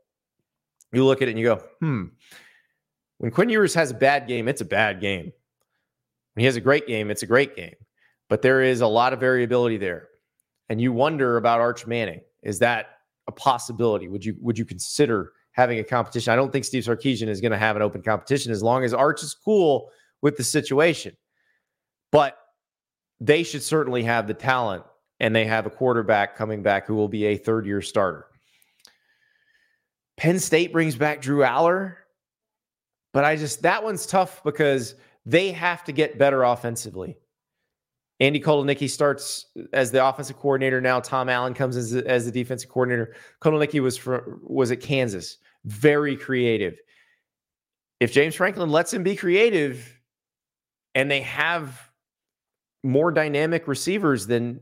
[0.94, 2.04] you look at it and you go, hmm.
[3.20, 5.32] When Quinn Ewers has a bad game, it's a bad game.
[6.34, 7.74] When he has a great game, it's a great game.
[8.30, 10.10] But there is a lot of variability there.
[10.70, 12.22] And you wonder about Arch Manning.
[12.44, 12.88] Is that
[13.28, 14.08] a possibility?
[14.08, 16.32] Would you would you consider having a competition?
[16.32, 18.94] I don't think Steve Sarkisian is going to have an open competition as long as
[18.94, 19.90] Arch is cool
[20.22, 21.16] with the situation.
[22.12, 22.38] But
[23.20, 24.84] they should certainly have the talent
[25.20, 28.26] and they have a quarterback coming back who will be a third year starter.
[30.18, 31.96] Penn State brings back Drew Allar,
[33.14, 34.96] but I just, that one's tough because
[35.26, 37.18] they have to get better offensively.
[38.20, 40.82] Andy Kotelnicki starts as the offensive coordinator.
[40.82, 43.14] Now Tom Allen comes as, as the defensive coordinator.
[43.42, 45.38] Kotelnicki was for, was at Kansas.
[45.66, 46.80] Very creative.
[48.00, 49.94] If James Franklin lets him be creative,
[50.98, 51.92] and they have
[52.84, 54.60] more dynamic receivers, then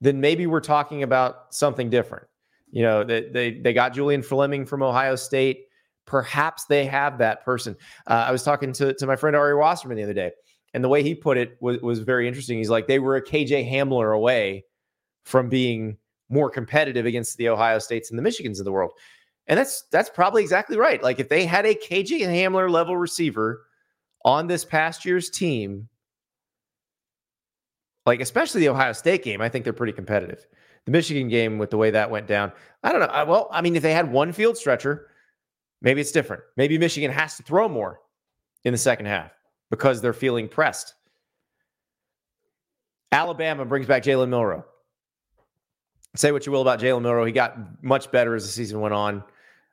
[0.00, 2.26] then maybe we're talking about something different.
[2.70, 5.64] You know, they they, they got Julian Fleming from Ohio State.
[6.06, 7.76] Perhaps they have that person.
[8.06, 10.30] Uh, I was talking to, to my friend Ari Wasserman the other day
[10.76, 12.58] and the way he put it was, was very interesting.
[12.58, 14.66] He's like, they were a KJ Hamler away
[15.24, 15.96] from being
[16.28, 18.90] more competitive against the Ohio States and the Michigans of the world.
[19.46, 21.02] And that's that's probably exactly right.
[21.02, 23.64] Like if they had a KJ Hamler level receiver
[24.22, 25.88] on this past year's team,
[28.06, 30.46] like especially the Ohio State game, I think they're pretty competitive.
[30.84, 32.52] The Michigan game with the way that went down,
[32.84, 33.06] I don't know.
[33.06, 35.08] I, well, I mean, if they had one field stretcher,
[35.82, 36.44] maybe it's different.
[36.56, 38.00] Maybe Michigan has to throw more
[38.64, 39.32] in the second half
[39.70, 40.94] because they're feeling pressed.
[43.10, 44.64] Alabama brings back Jalen Milroe.
[46.14, 48.94] Say what you will about Jalen Milroe, He got much better as the season went
[48.94, 49.22] on.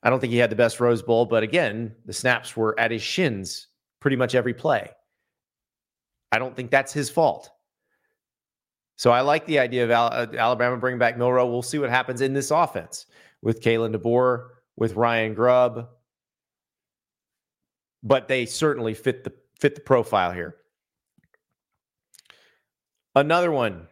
[0.01, 2.91] I don't think he had the best Rose Bowl, but again, the snaps were at
[2.91, 3.67] his shins
[4.01, 4.89] pretty much every play.
[6.31, 7.52] I don't think that's his fault.
[9.03, 11.45] So I like the idea of uh, Alabama bringing back Milroe.
[11.45, 13.05] We'll see what happens in this offense
[13.41, 14.47] with Kalen DeBoer,
[14.77, 15.89] with Ryan Grubb.
[18.01, 20.55] But they certainly fit the fit the profile here.
[23.13, 23.89] Another one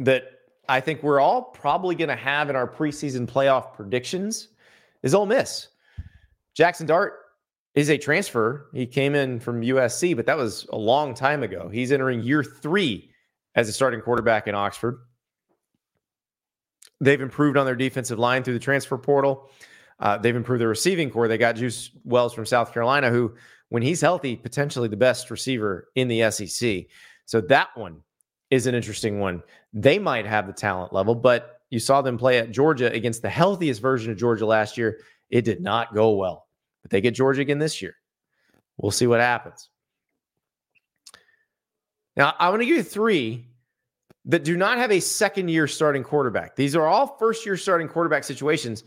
[0.00, 0.24] that
[0.68, 4.48] I think we're all probably going to have in our preseason playoff predictions
[5.04, 5.68] is Ole Miss.
[6.56, 7.12] Jackson Dart
[7.76, 8.70] is a transfer.
[8.74, 11.68] He came in from USC, but that was a long time ago.
[11.68, 13.11] He's entering year three
[13.54, 14.98] as a starting quarterback in Oxford.
[17.00, 19.50] They've improved on their defensive line through the transfer portal.
[19.98, 21.28] Uh, they've improved their receiving corps.
[21.28, 23.34] They got Juice Wells from South Carolina, who
[23.68, 26.86] when he's healthy, potentially the best receiver in the SEC.
[27.24, 28.02] So that one
[28.50, 29.42] is an interesting one.
[29.72, 33.30] They might have the talent level, but you saw them play at Georgia against the
[33.30, 35.00] healthiest version of Georgia last year.
[35.30, 36.46] It did not go well,
[36.82, 37.94] but they get Georgia again this year.
[38.76, 39.70] We'll see what happens.
[42.16, 43.46] Now, I want to give you three
[44.24, 46.54] that do not have a second year starting quarterback.
[46.54, 48.84] These are all first year starting quarterback situations,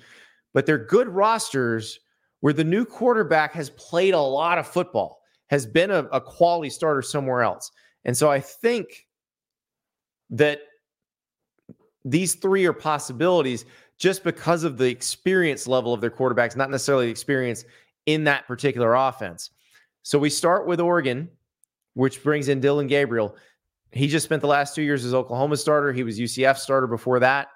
[0.53, 1.99] but they're good rosters
[2.39, 6.69] where the new quarterback has played a lot of football, has been a, a quality
[6.69, 7.71] starter somewhere else.
[8.05, 9.07] And so I think
[10.29, 10.59] that
[12.05, 13.65] these three are possibilities
[13.97, 17.65] just because of the experience level of their quarterbacks, not necessarily the experience
[18.05, 19.49] in that particular offense.
[20.03, 21.29] So we start with Oregon,
[21.95, 23.35] which brings in Dillon Gabriel.
[23.91, 25.91] He just spent the last two years as Oklahoma starter.
[25.91, 27.47] He was UCF starter before that.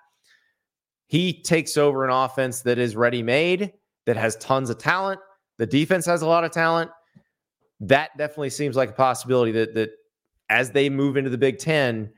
[1.05, 3.73] He takes over an offense that is ready made
[4.05, 5.19] that has tons of talent.
[5.57, 6.89] The defense has a lot of talent.
[7.81, 9.91] That definitely seems like a possibility that that
[10.49, 12.11] as they move into the Big Ten,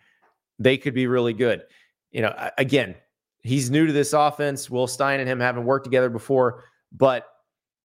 [0.60, 1.64] they could be really good.
[2.12, 2.96] You know, again,
[3.44, 4.70] he's new to this offense.
[4.70, 7.28] Will Stein and him haven't worked together before, but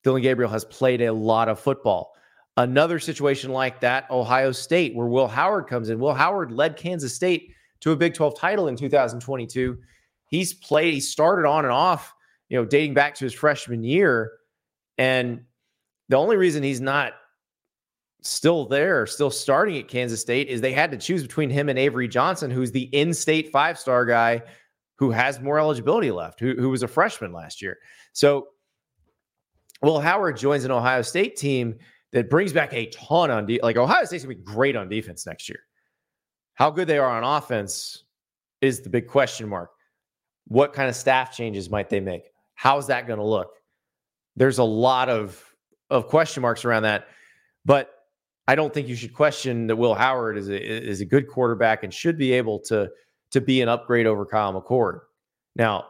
[0.05, 2.16] Dillon Gabriel has played a lot of football.
[2.57, 5.99] Another situation like that, Ohio State, where Will Howard comes in.
[5.99, 9.79] Will Howard led Kansas State to a Big 12 title in 2022.
[10.29, 12.15] He's played, he started on and off
[12.49, 14.33] you know, dating back to his freshman year.
[14.99, 15.43] And
[16.09, 17.15] the only reason he's not
[18.23, 21.79] still there, still starting at Kansas State, is they had to choose between him and
[21.79, 24.43] Avery Johnson, who's the in state five star guy
[24.97, 27.79] who has more eligibility left, who, who was a freshman last year.
[28.13, 28.49] So,
[29.83, 31.77] Will Howard joins an Ohio State team
[32.13, 35.27] that brings back a ton on de- like Ohio State's gonna be great on defense
[35.27, 35.61] next year.
[36.55, 38.05] How good they are on offense
[38.61, 39.71] is the big question mark.
[40.49, 42.31] What kind of staff changes might they make?
[42.55, 43.51] How's that going to look?
[44.37, 45.43] There's a lot of
[45.89, 47.09] of question marks around that,
[47.65, 47.91] but
[48.49, 51.85] I don't think you should question that Will Howard is a, is a good quarterback
[51.85, 52.91] and should be able to
[53.31, 55.01] to be an upgrade over Kyle McCord.
[55.57, 55.87] Now,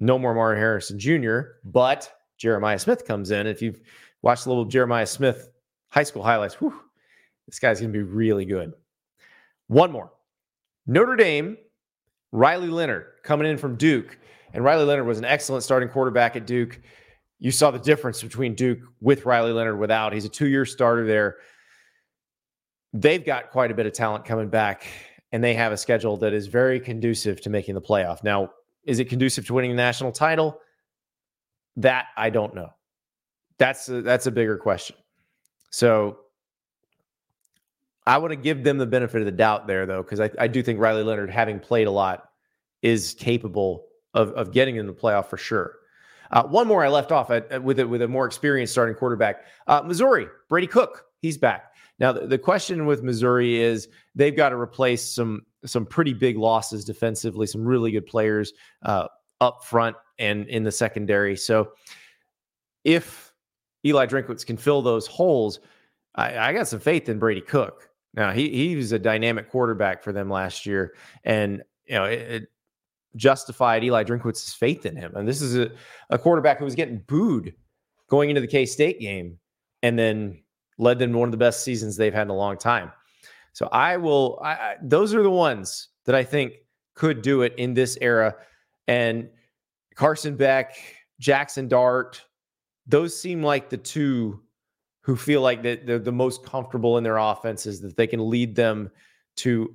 [0.00, 3.46] no more Marvin Harrison Jr., but Jeremiah Smith comes in.
[3.46, 3.80] If you've
[4.24, 5.50] watched a little Jeremiah Smith
[5.90, 6.74] high school highlights, whew,
[7.46, 8.72] this guy's going to be really good.
[9.68, 10.12] One more
[10.86, 11.58] Notre Dame,
[12.32, 14.18] Riley Leonard coming in from Duke.
[14.52, 16.80] And Riley Leonard was an excellent starting quarterback at Duke.
[17.38, 20.12] You saw the difference between Duke with Riley Leonard without.
[20.12, 21.36] He's a two year starter there.
[22.92, 24.86] They've got quite a bit of talent coming back,
[25.32, 28.22] and they have a schedule that is very conducive to making the playoff.
[28.22, 28.50] Now,
[28.84, 30.60] is it conducive to winning the national title?
[31.76, 32.70] That I don't know.
[33.58, 34.96] That's a, that's a bigger question.
[35.70, 36.18] So
[38.06, 40.46] I want to give them the benefit of the doubt there, though, because I, I
[40.46, 42.28] do think Riley Leonard, having played a lot,
[42.82, 45.76] is capable of, of getting in the playoff for sure.
[46.30, 49.44] Uh, one more I left off at, with it with a more experienced starting quarterback.
[49.66, 51.74] Uh, Missouri, Brady Cook, he's back.
[51.98, 56.36] Now the, the question with Missouri is they've got to replace some some pretty big
[56.36, 58.52] losses defensively, some really good players
[58.82, 59.06] uh,
[59.40, 61.36] up front and in the secondary.
[61.36, 61.72] So
[62.84, 63.32] if
[63.84, 65.60] Eli Drinkwitz can fill those holes,
[66.14, 67.90] I, I got some faith in Brady Cook.
[68.14, 72.20] Now he he was a dynamic quarterback for them last year, and you know it,
[72.20, 72.48] it
[73.16, 75.14] justified Eli Drinkwitz's faith in him.
[75.16, 75.70] And this is a,
[76.10, 77.54] a quarterback who was getting booed
[78.08, 79.38] going into the K State game,
[79.82, 80.40] and then
[80.78, 82.92] led them to one of the best seasons they've had in a long time.
[83.52, 84.38] So I will.
[84.42, 86.52] I, I, those are the ones that I think
[86.94, 88.36] could do it in this era,
[88.86, 89.28] and
[89.96, 90.76] Carson Beck,
[91.18, 92.22] Jackson Dart,
[92.86, 94.40] those seem like the two
[95.02, 98.56] who feel like that they're the most comfortable in their offenses that they can lead
[98.56, 98.90] them
[99.36, 99.74] to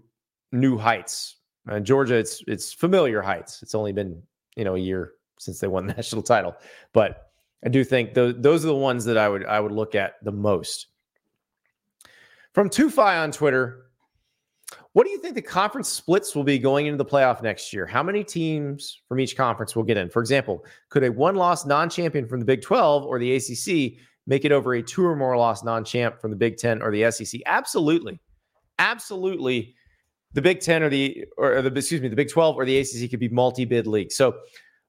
[0.51, 1.37] new heights.
[1.69, 3.61] Uh, Georgia, it's it's familiar heights.
[3.61, 4.21] It's only been
[4.55, 6.55] you know a year since they won the national title,
[6.93, 7.31] but
[7.63, 10.13] I do think those those are the ones that I would I would look at
[10.23, 10.87] the most.
[12.53, 13.88] From Tufi on Twitter,
[14.99, 17.85] what do you think the conference splits will be going into the playoff next year?
[17.85, 20.09] How many teams from each conference will get in?
[20.09, 23.97] For example, could a one-loss non-champion from the Big 12 or the ACC
[24.27, 27.09] make it over a two or more loss non-champ from the Big 10 or the
[27.11, 27.39] SEC?
[27.45, 28.19] Absolutely.
[28.77, 29.73] Absolutely.
[30.33, 33.09] The Big 10 or the or the excuse me, the Big 12 or the ACC
[33.09, 34.11] could be multi-bid league.
[34.11, 34.35] So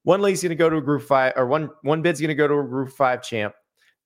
[0.03, 2.35] one league's going to go to a group 5 or one one bid's going to
[2.35, 3.55] go to a group 5 champ.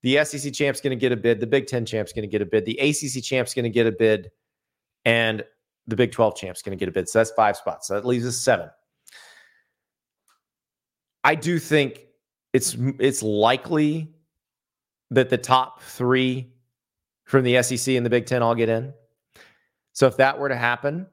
[0.02, 2.42] The SEC champ's going to get a bid, the Big 10 champ's going to get
[2.42, 4.30] a bid, the ACC champ's going to get a bid
[5.06, 5.44] and
[5.86, 7.08] the Big 12 champ's going to get a bid.
[7.08, 7.88] So that's 5 spots.
[7.88, 8.68] So that leaves us 7.
[11.24, 12.06] I do think
[12.52, 14.14] it's it's likely
[15.10, 16.52] that the top three
[17.24, 18.92] from the SEC and the Big Ten all get in.
[19.92, 21.06] So if that were to happen,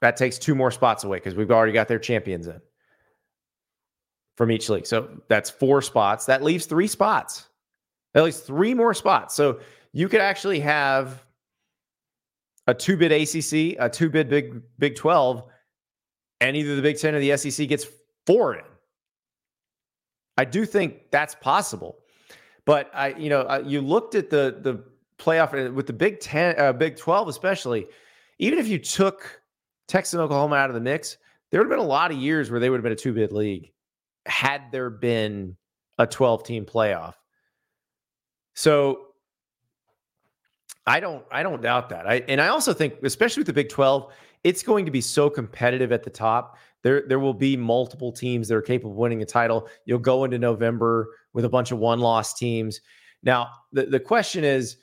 [0.00, 2.60] that takes two more spots away because we've already got their champions in
[4.36, 4.86] from each league.
[4.86, 6.26] So that's four spots.
[6.26, 7.48] That leaves three spots,
[8.14, 9.34] at least three more spots.
[9.34, 9.60] So
[9.92, 11.24] you could actually have
[12.68, 15.42] a two bid ACC, a two bid Big Big 12,
[16.40, 17.86] and either the Big Ten or the SEC gets
[18.26, 18.64] four in.
[20.36, 21.98] I do think that's possible.
[22.64, 24.84] But I, you know, you looked at the the
[25.18, 27.86] playoff uh, with the Big Ten, uh, Big Twelve, especially.
[28.38, 29.40] Even if you took
[29.88, 31.16] Texas and Oklahoma out of the mix,
[31.50, 33.14] there would have been a lot of years where they would have been a two
[33.14, 33.72] bid league
[34.26, 35.56] had there been
[35.96, 37.14] a 12 team playoff.
[38.54, 39.07] So
[40.88, 42.06] I don't I don't doubt that.
[42.06, 44.12] I and I also think especially with the Big 12,
[44.44, 48.48] it's going to be so competitive at the top there there will be multiple teams
[48.48, 49.68] that are capable of winning a title.
[49.84, 52.80] You'll go into November with a bunch of one loss teams.
[53.22, 54.76] Now, the, the question is,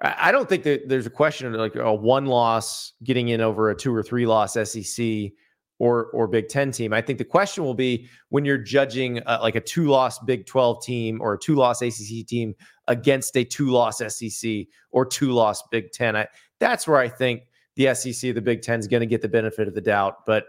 [0.00, 3.70] I don't think that there's a question of like a one loss getting in over
[3.70, 5.32] a two or three loss SEC
[5.78, 6.92] or or Big Ten team.
[6.92, 10.46] I think the question will be when you're judging uh, like a two loss Big
[10.46, 12.54] 12 team or a two loss ACC team
[12.88, 16.16] against a two loss SEC or two loss Big Ten.
[16.16, 16.26] I,
[16.58, 17.42] that's where I think
[17.76, 20.26] the SEC, the Big Ten is going to get the benefit of the doubt.
[20.26, 20.46] But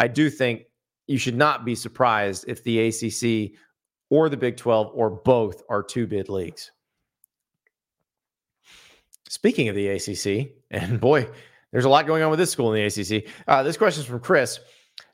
[0.00, 0.64] I do think
[1.06, 3.56] you should not be surprised if the ACC
[4.10, 6.70] or the Big 12 or both are two bid leagues.
[9.28, 11.28] Speaking of the ACC, and boy,
[11.72, 13.30] there's a lot going on with this school in the ACC.
[13.46, 14.58] Uh, this question is from Chris.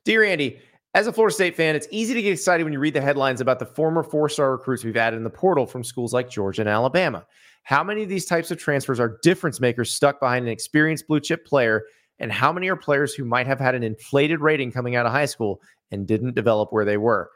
[0.04, 0.60] Dear Andy,
[0.94, 3.40] as a Florida State fan, it's easy to get excited when you read the headlines
[3.40, 6.62] about the former four star recruits we've added in the portal from schools like Georgia
[6.62, 7.26] and Alabama.
[7.64, 11.18] How many of these types of transfers are difference makers stuck behind an experienced blue
[11.18, 11.82] chip player
[12.20, 15.10] and how many are players who might have had an inflated rating coming out of
[15.10, 17.28] high school and didn't develop where they were?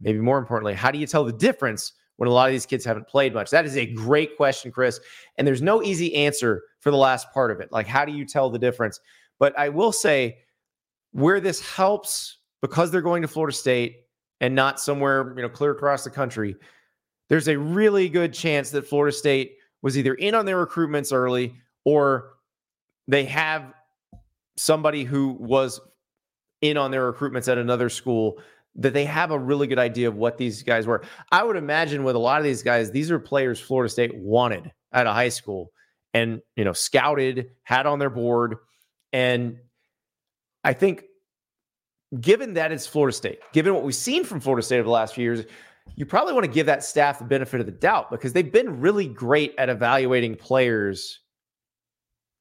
[0.00, 2.84] Maybe more importantly, how do you tell the difference when a lot of these kids
[2.84, 3.50] haven't played much?
[3.50, 4.98] That is a great question, Chris.
[5.38, 7.70] And there's no easy answer for the last part of it.
[7.70, 8.98] Like, how do you tell the difference?
[9.38, 10.38] But I will say
[11.12, 14.06] where this helps because they're going to Florida State
[14.40, 16.56] and not somewhere, you know, clear across the country,
[17.28, 21.56] there's a really good chance that Florida State was either in on their recruitments early
[21.84, 22.30] or
[23.06, 23.74] they have
[24.56, 25.78] somebody who was
[26.62, 28.38] in on their recruitments at another school
[28.76, 31.02] that they have a really good idea of what these guys were.
[31.30, 34.72] I would imagine with a lot of these guys, these are players Florida State wanted
[34.90, 35.70] out of high school
[36.14, 38.56] and, you know, scouted, had on their board.
[39.12, 39.58] And
[40.64, 41.04] I think
[42.20, 45.14] given that it's Florida State, given what we've seen from Florida State over the last
[45.14, 45.44] few years,
[45.96, 48.80] you probably want to give that staff the benefit of the doubt because they've been
[48.80, 51.20] really great at evaluating players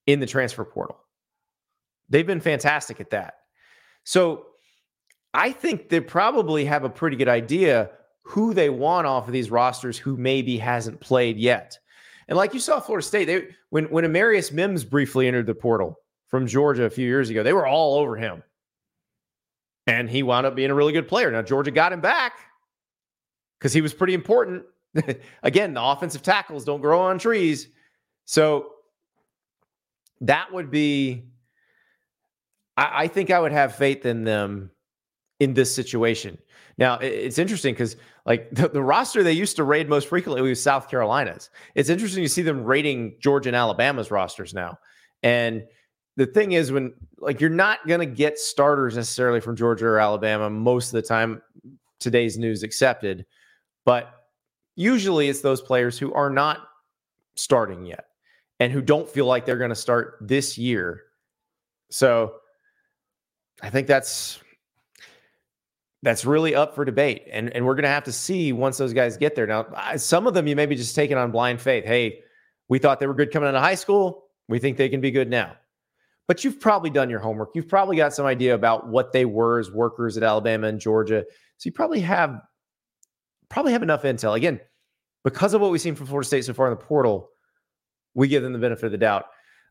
[0.08, 1.00] in the transfer portal.
[2.10, 3.36] They've been fantastic at that.
[4.04, 4.46] So
[5.34, 7.90] I think they probably have a pretty good idea
[8.24, 11.78] who they want off of these rosters who maybe hasn't played yet.
[12.28, 15.98] And like you saw Florida State, they when when Amarius Mims briefly entered the portal
[16.28, 18.44] from Georgia a few years ago, they were all over him.
[19.86, 21.32] And he wound up being a really good player.
[21.32, 22.34] Now Georgia got him back
[23.60, 24.64] because he was pretty important.
[25.44, 27.68] Again, the offensive tackles don't grow on trees.
[28.26, 28.70] So
[30.22, 31.26] that would be
[32.78, 34.72] I, I think I would have faith in them
[35.40, 36.38] in this situation.
[36.78, 40.62] Now it's interesting because like the, the, roster they used to raid most frequently was
[40.62, 41.50] South Carolina's.
[41.76, 44.80] It's interesting to see them raiding Georgia and Alabama's rosters now.
[45.22, 45.64] And
[46.16, 50.50] the thing is, when like you're not gonna get starters necessarily from Georgia or Alabama
[50.50, 51.42] most of the time,
[52.00, 53.26] today's news accepted,
[53.86, 54.28] but
[54.76, 56.68] usually it's those players who are not
[57.36, 58.06] starting yet
[58.60, 61.04] and who don't feel like they're going to start this year.
[61.90, 62.36] So
[63.62, 64.40] I think that's
[66.02, 67.24] that's really up for debate.
[67.32, 69.48] And, and we're going to have to see once those guys get there.
[69.48, 71.86] Now, some of them you may be just taking on blind faith.
[71.86, 72.20] Hey,
[72.68, 74.26] we thought they were good coming out of high school.
[74.50, 75.56] We think they can be good now.
[76.28, 77.50] But you've probably done your homework.
[77.54, 81.26] You've probably got some idea about what they were as workers at Alabama and Georgia.
[81.58, 82.40] So you probably have
[83.50, 84.36] probably have enough intel.
[84.36, 84.60] Again,
[85.24, 87.30] because of what we've seen from Florida State so far in the portal,
[88.14, 89.26] we give them the benefit of the doubt.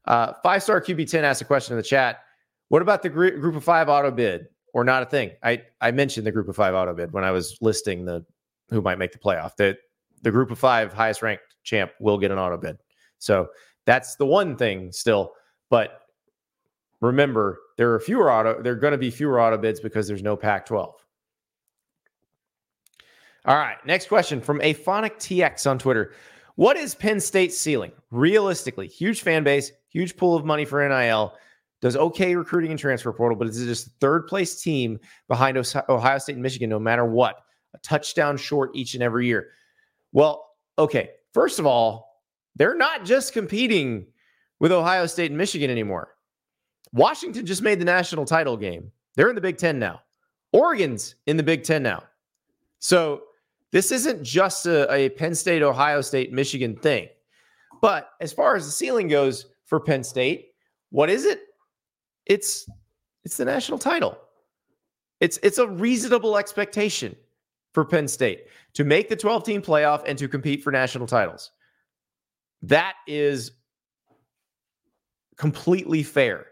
[0.06, 2.20] Uh, five star QB10 asked a question in the chat.
[2.68, 4.46] What about the gr- group of five auto bid?
[4.72, 5.32] or not a thing.
[5.42, 8.24] I I mentioned the group of five auto bid when I was listing the
[8.70, 9.56] who might make the playoff.
[9.56, 9.78] That
[10.22, 12.78] the group of five highest ranked champ will get an auto bid.
[13.18, 13.48] So
[13.86, 15.32] that's the one thing still.
[15.70, 16.01] But
[17.02, 18.62] remember, there are fewer auto.
[18.62, 20.92] There are going to be fewer auto bids because there's no Pac-12.
[23.44, 26.12] All right, next question from Aphonic TX on Twitter.
[26.54, 27.90] What is Penn State's ceiling?
[28.10, 31.34] Realistically, huge fan base, huge pool of money for NIL
[31.80, 36.34] does okay recruiting and transfer portal, but it's just third place team behind Ohio State
[36.34, 37.42] and Michigan, no matter what.
[37.74, 39.48] A touchdown short each and every year.
[40.12, 40.46] Well,
[40.78, 41.10] okay.
[41.34, 42.20] First of all,
[42.54, 44.06] they're not just competing
[44.60, 46.11] with Ohio State and Michigan anymore.
[46.92, 48.90] Washington just made the national title game.
[49.14, 50.00] They're in the Big Ten now.
[50.52, 52.02] Oregon's in the Big Ten now.
[52.78, 53.22] So
[53.70, 57.08] this isn't just a, a Penn State, Ohio State, Michigan thing.
[57.80, 60.50] But as far as the ceiling goes for Penn State,
[60.90, 61.40] what is it?
[62.26, 62.68] It's
[63.24, 64.18] it's the national title.
[65.20, 67.16] It's it's a reasonable expectation
[67.72, 71.50] for Penn State to make the 12 team playoff and to compete for national titles.
[72.62, 73.52] That is
[75.36, 76.46] completely fair.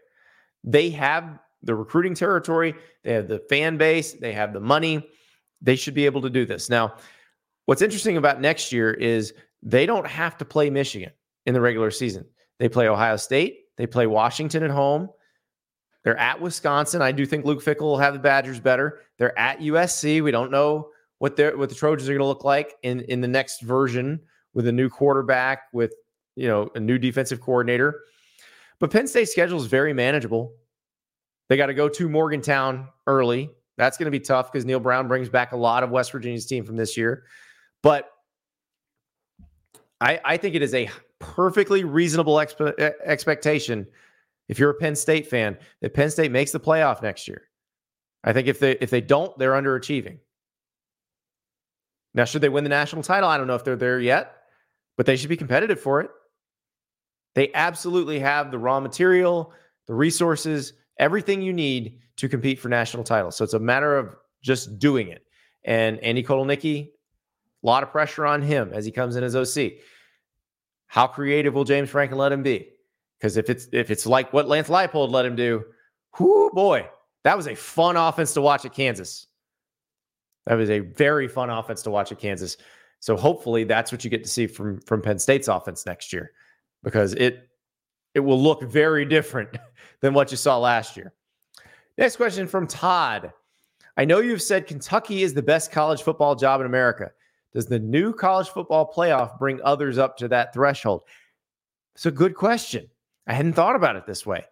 [0.64, 5.06] They have the recruiting territory, they have the fan base, they have the money.
[5.62, 6.70] They should be able to do this.
[6.70, 6.94] Now,
[7.66, 11.12] what's interesting about next year is they don't have to play Michigan
[11.44, 12.24] in the regular season.
[12.58, 15.10] They play Ohio State, they play Washington at home,
[16.02, 17.02] they're at Wisconsin.
[17.02, 19.00] I do think Luke Fickell will have the Badgers better.
[19.18, 20.22] They're at USC.
[20.22, 23.20] We don't know what they what the Trojans are going to look like in in
[23.20, 24.20] the next version
[24.54, 25.94] with a new quarterback, with
[26.36, 28.00] you know a new defensive coordinator.
[28.80, 30.54] But Penn State's schedule is very manageable.
[31.48, 33.50] They got to go to Morgantown early.
[33.76, 36.46] That's going to be tough because Neal Brown brings back a lot of West Virginia's
[36.46, 37.24] team from this year.
[37.82, 38.10] But
[40.00, 43.86] I, I think it is a perfectly reasonable expe- expectation
[44.48, 47.42] if you're a Penn State fan, that Penn State makes the playoff next year.
[48.24, 50.18] I think if they if they don't, they're underachieving.
[52.14, 53.28] Now, should they win the national title?
[53.28, 54.34] I don't know if they're there yet,
[54.96, 56.10] but they should be competitive for it.
[57.34, 59.52] They absolutely have the raw material,
[59.86, 63.36] the resources, everything you need to compete for national titles.
[63.36, 65.24] So it's a matter of just doing it.
[65.64, 66.88] And Andy Kotelnicki,
[67.62, 69.72] a lot of pressure on him as he comes in as OC.
[70.86, 72.68] How creative will James Franklin let him be?
[73.18, 75.62] Because if it's if it's like what Lance Leipold let him do,
[76.18, 76.88] whoo boy,
[77.24, 79.26] that was a fun offense to watch at Kansas.
[80.46, 82.56] That was a very fun offense to watch at Kansas.
[82.98, 86.32] So hopefully that's what you get to see from from Penn State's offense next year,
[86.82, 87.48] because it
[88.14, 89.56] it will look very different
[90.00, 91.12] than what you saw last year.
[91.96, 93.32] Next question from Todd.
[93.96, 97.10] I know you've said Kentucky is the best college football job in America.
[97.52, 101.02] Does the new college football playoff bring others up to that threshold?
[101.94, 102.88] It's a good question.
[103.26, 104.44] I hadn't thought about it this way.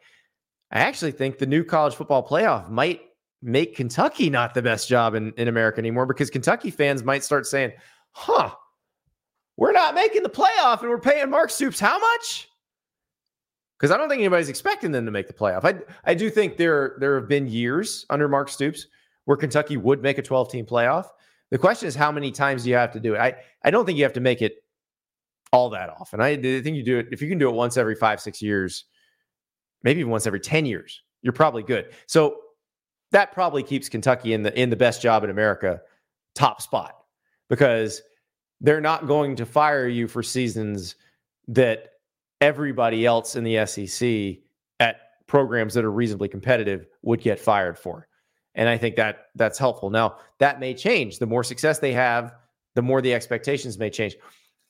[0.71, 3.01] I actually think the new college football playoff might
[3.41, 7.47] make Kentucky not the best job in, in America anymore because Kentucky fans might start
[7.47, 7.73] saying,
[8.11, 8.51] huh,
[9.59, 12.49] we're not making the playoff and we're paying Mark Stoops how much?
[13.77, 15.65] Because I don't think anybody's expecting them to make the playoff.
[15.65, 18.87] I, I do think there, there have been years under Mark Stoops
[19.25, 21.07] where Kentucky would make a 12 team playoff.
[21.51, 23.19] The question is, how many times do you have to do it?
[23.19, 23.35] I,
[23.65, 24.63] I don't think you have to make it
[25.53, 26.21] all that often.
[26.21, 28.41] I, I think you do it if you can do it once every five, six
[28.41, 28.85] years,
[29.83, 31.93] maybe even once every 10 years, you're probably good.
[32.07, 32.37] So
[33.11, 35.81] that probably keeps Kentucky in the in the best job in America
[36.37, 36.95] top spot
[37.49, 38.03] because
[38.61, 40.97] they're not going to fire you for seasons
[41.49, 41.91] that
[42.41, 44.43] everybody else in the SEC
[44.81, 44.97] at
[45.27, 48.09] programs that are reasonably competitive would get fired for.
[48.55, 49.91] And I think that that's helpful.
[49.91, 51.19] Now, that may change.
[51.19, 52.35] The more success they have,
[52.75, 54.17] the more the expectations may change.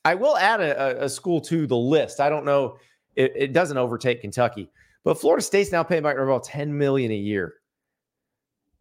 [0.05, 2.19] I will add a, a school to the list.
[2.19, 2.77] I don't know,
[3.15, 4.69] it, it doesn't overtake Kentucky,
[5.03, 7.55] But Florida State's now paying Mike Norvell 10 million a year.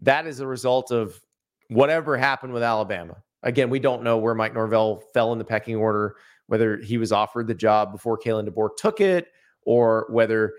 [0.00, 1.20] That is a result of
[1.68, 3.16] whatever happened with Alabama.
[3.42, 6.16] Again, we don't know where Mike Norvell fell in the pecking order,
[6.48, 9.28] whether he was offered the job before Kalen DeBoer took it,
[9.62, 10.54] or whether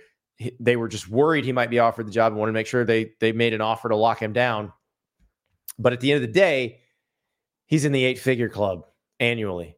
[0.60, 2.86] they were just worried he might be offered the job and wanted to make sure
[2.86, 4.72] they they made an offer to lock him down.
[5.78, 6.80] But at the end of the day,
[7.66, 8.86] he's in the eight figure club
[9.20, 9.76] annually.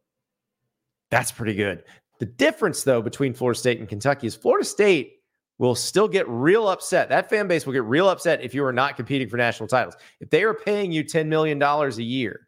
[1.09, 1.83] That's pretty good.
[2.19, 5.15] The difference, though, between Florida State and Kentucky is Florida State
[5.57, 7.09] will still get real upset.
[7.09, 9.95] That fan base will get real upset if you are not competing for national titles.
[10.19, 12.47] If they are paying you $10 million a year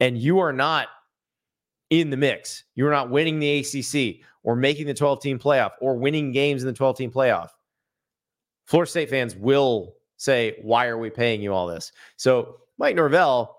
[0.00, 0.88] and you are not
[1.90, 5.96] in the mix, you're not winning the ACC or making the 12 team playoff or
[5.96, 7.48] winning games in the 12 team playoff,
[8.66, 11.92] Florida State fans will say, Why are we paying you all this?
[12.16, 13.56] So Mike Norvell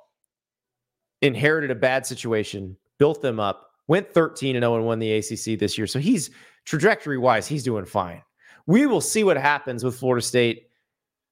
[1.22, 5.60] inherited a bad situation, built them up, went 13 and 0 and won the ACC
[5.60, 5.88] this year.
[5.88, 6.30] So he's
[6.66, 8.22] trajectory wise, he's doing fine.
[8.68, 10.68] We will see what happens with Florida State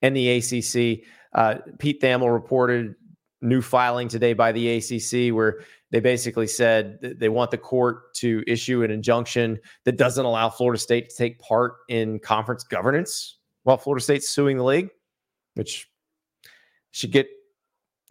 [0.01, 1.07] and the ACC.
[1.33, 2.95] Uh, Pete Thamel reported
[3.41, 5.59] new filing today by the ACC where
[5.91, 10.79] they basically said they want the court to issue an injunction that doesn't allow Florida
[10.79, 14.89] State to take part in conference governance while Florida State's suing the league,
[15.53, 15.89] which
[16.91, 17.27] should get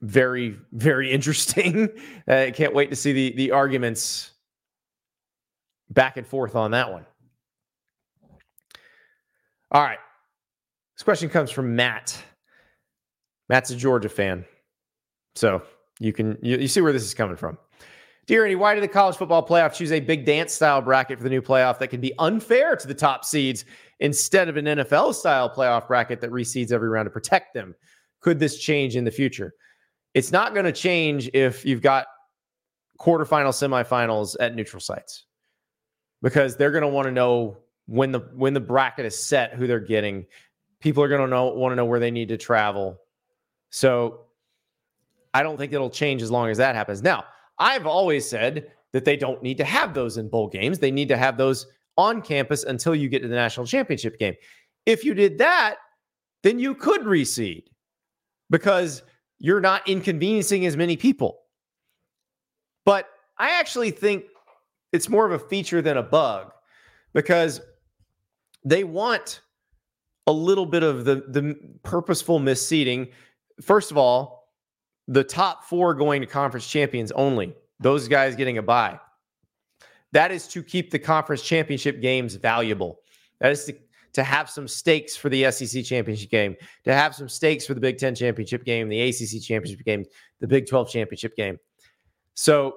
[0.01, 1.89] very, very interesting.
[2.29, 4.33] I uh, can't wait to see the the arguments
[5.91, 7.07] back and forth on that one.
[9.71, 9.99] All right.
[10.97, 12.17] This question comes from Matt.
[13.49, 14.45] Matt's a Georgia fan.
[15.37, 15.63] So
[16.01, 17.59] you can you, you see where this is coming from.
[18.27, 21.25] Dear Andy, why did the college football playoff choose a big dance style bracket for
[21.25, 23.65] the new playoff that can be unfair to the top seeds
[24.01, 27.75] instead of an NFL style playoff bracket that reseeds every round to protect them?
[28.21, 29.55] Could this change in the future?
[30.15, 32.07] It's not going to change if you've got
[32.99, 35.27] quarterfinal, semifinals at neutral sites
[36.21, 39.69] because they're going to want to know when the when the bracket is set who
[39.69, 40.27] they're getting.
[40.81, 42.99] People are going to know want to know where they need to travel.
[43.71, 44.26] So
[45.37, 47.03] I don't think it'll change as long as that happens.
[47.03, 47.25] Now,
[47.59, 50.79] I've always said that they don't need to have those in bowl games.
[50.79, 51.67] They need to have those
[51.99, 54.33] on campus until you get to the national championship game.
[54.87, 55.77] If you did that,
[56.43, 57.65] then you could reseed
[58.49, 59.03] because
[59.39, 61.41] you're not inconveniencing as many people.
[62.87, 63.07] But
[63.37, 64.25] I actually think
[64.95, 66.51] it's more of a feature than a bug
[67.13, 67.61] because
[68.65, 69.43] they want
[70.27, 73.11] a little bit of the, the purposeful misseeding.
[73.61, 74.36] First of all,
[75.09, 78.99] the top four going to conference champions only, those guys getting a bye.
[80.13, 83.01] That is to keep the conference championship games valuable.
[83.41, 83.77] That is to
[84.17, 87.81] to have some stakes for the SEC championship game, to have some stakes for the
[87.81, 90.07] Big Ten championship game, the ACC championship game,
[90.41, 91.59] the Big 12 championship game.
[92.33, 92.77] So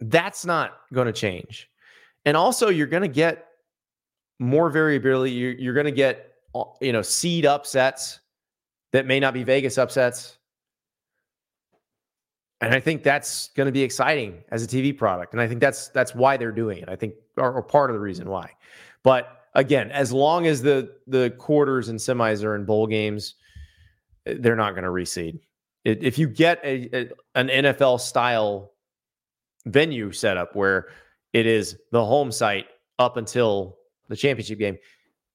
[0.00, 1.68] that's not going to change.
[2.24, 3.48] And also, you're going to get
[4.38, 5.32] more variability.
[5.32, 8.20] You're, you're going to get, uh, you know, seed upsets
[8.92, 10.38] that may not be Vegas upsets.
[12.60, 15.32] And I think that's going to be exciting as a TV product.
[15.32, 16.88] And I think that's that's why they're doing it.
[16.88, 18.50] I think, or, or part of the reason why.
[19.02, 23.34] But again, as long as the the quarters and semis are in bowl games,
[24.26, 25.40] eh, they're not going to reseed.
[25.84, 28.72] If you get a, a, an NFL style
[29.64, 30.88] venue setup where
[31.32, 32.66] it is the home site
[32.98, 33.78] up until
[34.08, 34.76] the championship game,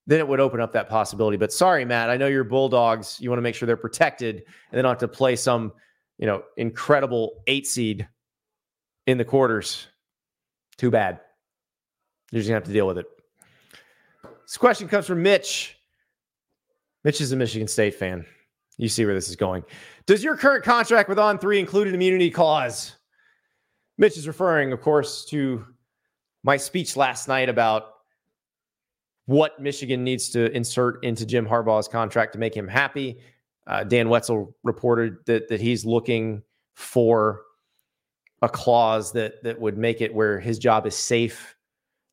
[0.06, 1.36] then it would open up that possibility.
[1.36, 3.18] But sorry, Matt, I know you're Bulldogs.
[3.20, 5.72] You want to make sure they're protected and they don't have to play some,
[6.18, 8.08] you know, incredible eight seed
[9.06, 9.88] in the quarters.
[10.76, 11.20] Too bad.
[12.30, 13.06] You're just gonna have to deal with it.
[14.42, 15.76] This question comes from Mitch.
[17.04, 18.24] Mitch is a Michigan State fan.
[18.78, 19.64] You see where this is going.
[20.06, 22.94] Does your current contract with On3 include an immunity clause?
[23.96, 25.64] Mitch is referring, of course, to
[26.44, 27.95] my speech last night about
[29.26, 33.18] what Michigan needs to insert into Jim Harbaugh's contract to make him happy.
[33.66, 36.42] Uh, Dan Wetzel reported that that he's looking
[36.74, 37.42] for
[38.42, 41.56] a clause that that would make it where his job is safe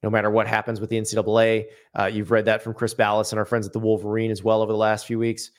[0.01, 1.65] no matter what happens with the NCAA.
[1.97, 4.61] Uh, you've read that from Chris Balas and our friends at the Wolverine as well
[4.61, 5.51] over the last few weeks.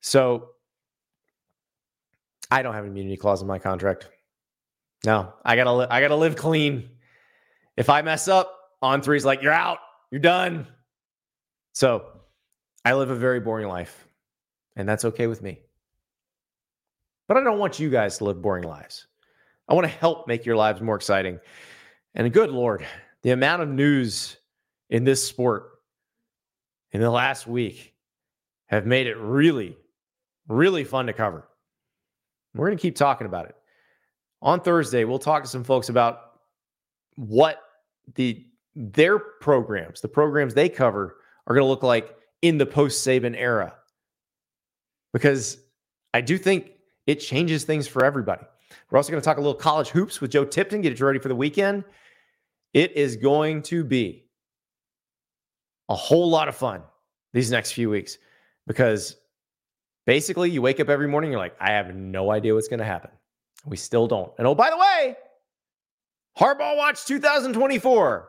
[0.00, 0.50] So
[2.50, 4.08] I don't have an immunity clause in my contract.
[5.04, 6.88] No, I gotta li- I gotta live clean.
[7.76, 8.52] If I mess up,
[8.82, 9.78] On3's like you're out,
[10.10, 10.66] you're done.
[11.72, 12.06] So
[12.84, 14.06] I live a very boring life,
[14.76, 15.60] and that's okay with me.
[17.26, 19.06] But I don't want you guys to live boring lives.
[19.68, 21.38] I want to help make your lives more exciting.
[22.14, 22.86] And good Lord,
[23.22, 24.38] the amount of news
[24.88, 25.70] in this sport
[26.92, 27.94] in the last week
[28.66, 29.76] have made it really,
[30.48, 31.46] really fun to cover.
[32.54, 33.54] We're going to keep talking about it.
[34.40, 36.40] On Thursday, we'll talk to some folks about
[37.16, 37.60] what
[38.14, 38.46] the
[38.78, 43.34] their programs, the programs they cover, are going to look like in the post Saban
[43.36, 43.74] era.
[45.12, 45.58] Because
[46.14, 46.70] I do think
[47.06, 48.44] it changes things for everybody.
[48.90, 51.18] We're also going to talk a little college hoops with Joe Tipton, get you ready
[51.18, 51.84] for the weekend.
[52.72, 54.26] It is going to be
[55.88, 56.82] a whole lot of fun
[57.32, 58.18] these next few weeks
[58.66, 59.16] because
[60.06, 62.84] basically you wake up every morning, you're like, I have no idea what's going to
[62.84, 63.10] happen.
[63.66, 64.30] We still don't.
[64.38, 65.16] And oh, by the way,
[66.38, 68.28] Harbaugh Watch 2024